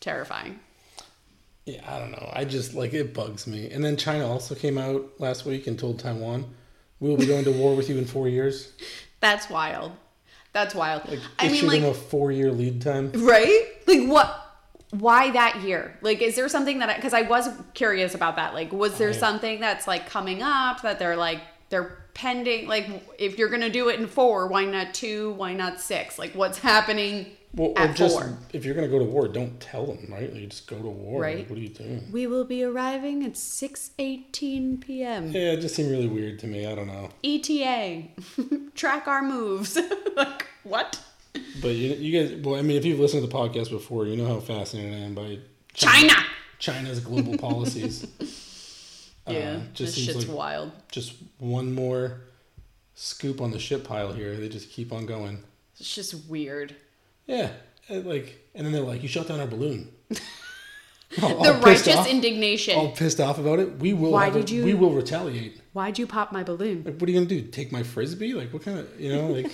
[0.00, 0.60] terrifying.
[1.66, 2.30] Yeah, I don't know.
[2.32, 3.70] I just like it bugs me.
[3.70, 6.44] And then China also came out last week and told Taiwan,
[7.00, 8.72] "We will be going to war with you in four years."
[9.20, 9.92] That's wild.
[10.52, 11.08] That's wild.
[11.08, 13.10] Like, I mean, like, a four-year lead time.
[13.14, 13.66] right?
[13.86, 14.40] Like, what?
[14.90, 15.98] Why that year?
[16.00, 16.94] Like, is there something that?
[16.96, 18.54] Because I, was curious about that.
[18.54, 21.40] Like, was there I- something that's like coming up that they're like
[21.70, 22.68] they're pending?
[22.68, 22.88] Like,
[23.18, 25.32] if you're gonna do it in four, why not two?
[25.32, 26.18] Why not six?
[26.18, 28.38] Like, what's happening Well, or at just four?
[28.52, 30.32] if you're gonna go to war, don't tell them, right?
[30.32, 31.20] Like, you just go to war.
[31.22, 31.38] Right.
[31.38, 32.08] Like, what are you doing?
[32.12, 35.30] We will be arriving at six eighteen p.m.
[35.32, 36.66] Yeah, it just seemed really weird to me.
[36.66, 37.10] I don't know.
[37.24, 38.04] ETA,
[38.74, 39.78] track our moves.
[40.16, 41.00] like, what?
[41.60, 44.16] But you, you guys, well, I mean, if you've listened to the podcast before, you
[44.16, 45.38] know how fascinated I am by
[45.72, 46.12] China.
[46.60, 48.06] China's global policies.
[49.26, 50.72] Yeah, Uh, just this seems shit's like wild.
[50.90, 52.20] just one more
[52.94, 54.36] scoop on the shit pile here.
[54.36, 55.42] They just keep on going.
[55.80, 56.76] It's just weird.
[57.26, 57.50] Yeah,
[57.88, 59.88] and like, and then they're like, "You shot down our balloon."
[61.22, 62.76] all, The all righteous off, indignation.
[62.76, 63.78] all pissed off about it.
[63.78, 64.10] We will.
[64.12, 65.60] Why have a- did you- We will retaliate.
[65.72, 66.84] Why'd you pop my balloon?
[66.84, 67.40] Like, what are you gonna do?
[67.42, 68.34] Take my frisbee?
[68.34, 69.50] Like, what kind of, you know, like,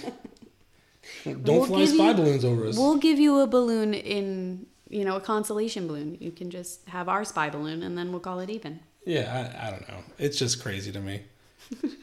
[1.24, 2.76] don't We'll fly spy you- balloons over us.
[2.76, 6.16] We'll give you a balloon in, you know, a constellation balloon.
[6.20, 8.80] You can just have our spy balloon and then we'll call it even.
[9.04, 9.98] Yeah, I, I don't know.
[10.18, 11.22] It's just crazy to me.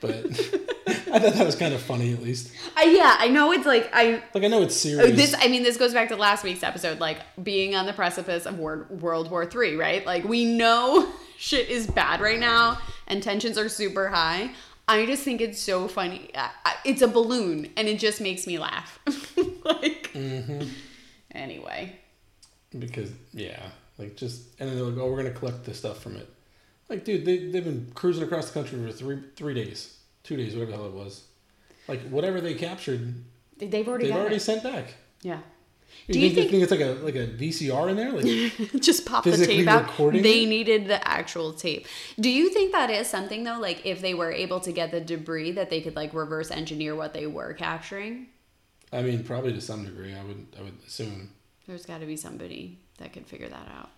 [0.02, 0.14] But
[0.88, 2.52] I thought that was kind of funny, at least.
[2.78, 5.16] Uh, yeah, I know it's like I Like, I know it's oh, serious.
[5.16, 8.46] this I mean this goes back to last week's episode like being on the precipice
[8.46, 10.06] of Wor- World War 3, right?
[10.06, 14.52] Like we know shit is bad right now and tensions are super high.
[14.88, 16.32] I just think it's so funny.
[16.86, 19.00] It's a balloon and it just makes me laugh.
[19.66, 20.12] like
[21.32, 21.96] Anyway,
[22.78, 23.62] because yeah,
[23.98, 26.30] like just and then they're like, oh, we're gonna collect the stuff from it.
[26.90, 30.54] Like, dude, they they've been cruising across the country for three three days, two days,
[30.54, 31.24] whatever the hell it was.
[31.88, 33.14] Like whatever they captured,
[33.58, 34.42] they've already they've already it.
[34.42, 34.94] sent back.
[35.22, 35.40] Yeah.
[36.08, 38.12] You Do you think, think- think it's like a like a VCR in there?
[38.12, 39.84] Like, just pop the tape out.
[39.84, 41.88] recording They needed the actual tape.
[42.20, 43.58] Do you think that is something though?
[43.60, 46.94] Like if they were able to get the debris, that they could like reverse engineer
[46.96, 48.28] what they were capturing?
[48.94, 51.32] I mean, probably to some degree, I would I would assume.
[51.68, 53.90] There's got to be somebody that could figure that out.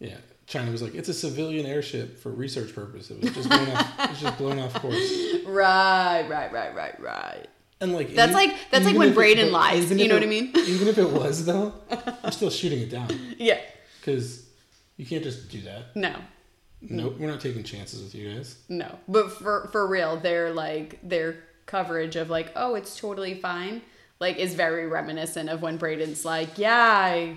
[0.00, 0.18] Yeah,
[0.48, 3.10] China was like, it's a civilian airship for research purpose.
[3.10, 4.00] It was just blown off.
[4.00, 5.12] It was just blown off course.
[5.46, 7.46] Right, right, right, right, right.
[7.80, 10.22] And like That's even- like- that's like when it- Braden lies, you know it- what
[10.22, 10.50] I mean?
[10.56, 11.72] Even if it was though,
[12.22, 13.58] I'm still shooting it down Yeah.
[14.00, 14.46] because
[14.96, 15.94] you can't just do that.
[15.96, 16.14] No.
[16.80, 18.56] Nope, we're not taking chances with you guys.
[18.68, 18.98] No.
[19.08, 21.36] But for for real, their like their
[21.66, 23.82] coverage of like, oh, it's totally fine,
[24.20, 27.36] like is very reminiscent of when Braden's like, yeah, I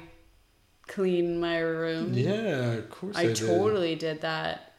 [0.92, 2.14] clean my room.
[2.14, 3.16] Yeah, of course.
[3.16, 3.38] I did.
[3.38, 4.74] totally did that.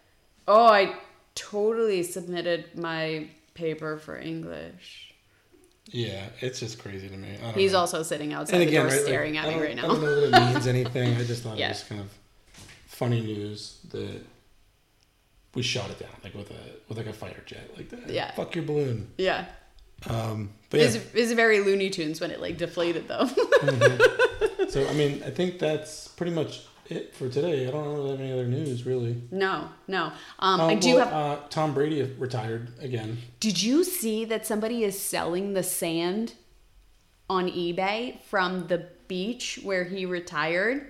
[0.47, 0.95] Oh, I
[1.35, 5.15] totally submitted my paper for English.
[5.87, 7.37] Yeah, it's just crazy to me.
[7.41, 7.79] I don't He's know.
[7.81, 9.85] also sitting outside and the again, door right, like, staring at me right now.
[9.85, 11.17] I don't know that it means anything.
[11.17, 11.67] I just thought Yeah.
[11.67, 12.09] it was kind of
[12.87, 14.21] funny news that
[15.55, 18.09] we shot it down like with a with like a fighter jet like that.
[18.11, 18.31] Yeah.
[18.33, 19.11] Fuck your balloon.
[19.19, 19.47] Yeah.
[20.09, 23.29] Um, but yeah, It's, it's very Looney Tunes when it like deflated though.
[24.73, 27.69] so I mean, I think that's pretty much it for today.
[27.69, 29.21] I don't really have any other news really.
[29.31, 30.05] no, no.
[30.39, 31.13] Um, I Um, do well, have.
[31.15, 33.19] uh, Tom Brady retired again.
[33.41, 36.35] Did you see that somebody is selling the sand
[37.31, 40.87] on eBay from the beach where he retired?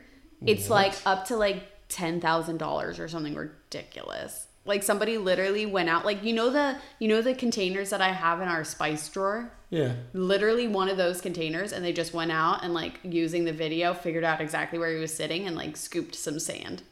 [0.47, 0.77] It's What?
[0.77, 4.47] like up to like ten thousand dollars or something ridiculous.
[4.65, 8.13] Like somebody literally went out, like you know the you know the containers that I
[8.13, 9.53] have in our spice drawer.
[9.71, 13.53] Yeah, Literally one of those containers, and they just went out and like using the
[13.53, 16.83] video figured out exactly where he was sitting and like scooped some sand,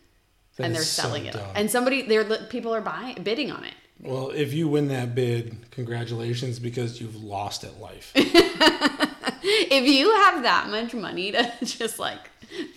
[0.56, 1.34] That and they're so selling it.
[1.34, 1.46] dumb.
[1.54, 3.74] And somebody, they're people are buying bidding on it.
[4.00, 8.12] Well, if you win that bid, congratulations because you've lost at life.
[8.14, 12.30] if you have that much money to just like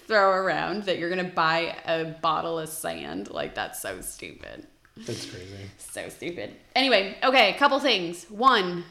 [0.05, 4.67] throw around that you're gonna buy a bottle of sand, like that's so stupid.
[4.97, 5.69] That's crazy.
[5.77, 6.55] So stupid.
[6.75, 8.25] Anyway, okay, a couple things.
[8.25, 8.83] One,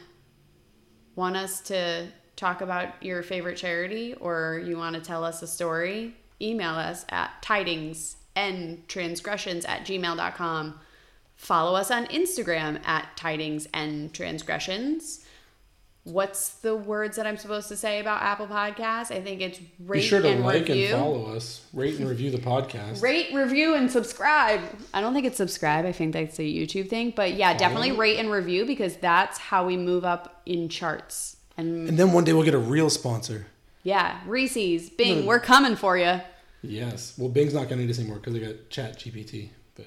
[1.15, 5.47] want us to talk about your favorite charity or you want to tell us a
[5.47, 6.15] story?
[6.41, 10.79] Email us at tidings and transgressions at gmail.com.
[11.35, 15.22] Follow us on Instagram at tidings and transgressions.
[16.05, 19.09] What's the words that I'm supposed to say about Apple Podcasts?
[19.11, 20.87] I think it's rate Be sure to and like review.
[20.87, 21.65] and follow us.
[21.73, 23.01] Rate and review the podcast.
[23.01, 24.61] Rate, review, and subscribe.
[24.93, 25.85] I don't think it's subscribe.
[25.85, 27.13] I think that's a YouTube thing.
[27.15, 31.37] But yeah, definitely rate and review because that's how we move up in charts.
[31.57, 33.47] And And then one day we'll get a real sponsor.
[33.83, 36.19] yeah, Reese's, Bing, we're coming for you.
[36.61, 37.13] Yes.
[37.17, 39.49] Well, Bing's not going to need us anymore because they got Chat GPT.
[39.75, 39.85] But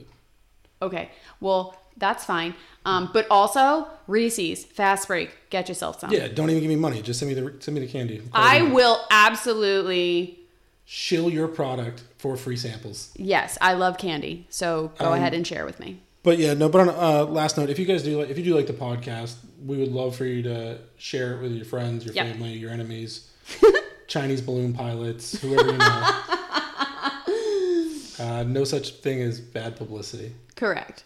[0.83, 1.11] Okay,
[1.41, 2.55] well, that's fine.
[2.85, 6.13] Um, but also, Reese's, fast break, get yourself some.
[6.13, 7.03] yeah, don't even give me money.
[7.03, 8.23] Just send me the send me the candy.
[8.33, 10.39] I will absolutely.
[10.85, 13.11] shill your product for free samples.
[13.17, 14.47] Yes, I love candy.
[14.51, 16.01] So go Um, ahead and share with me.
[16.23, 16.69] But yeah, no.
[16.69, 18.73] But on uh, last note, if you guys do like, if you do like the
[18.73, 19.35] podcast,
[19.65, 22.27] we would love for you to share it with your friends, your Yep.
[22.35, 23.31] family, your enemies,
[24.07, 26.23] Chinese balloon pilots, whoever you know.
[28.21, 30.33] uh, no such thing as bad publicity.
[30.55, 31.05] Correct.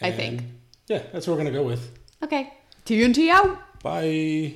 [0.00, 0.42] I think.
[0.88, 1.98] Yeah, that's what we're gonna go with.
[2.22, 2.52] Okay.
[2.84, 3.82] TNT out.
[3.82, 4.54] Bye.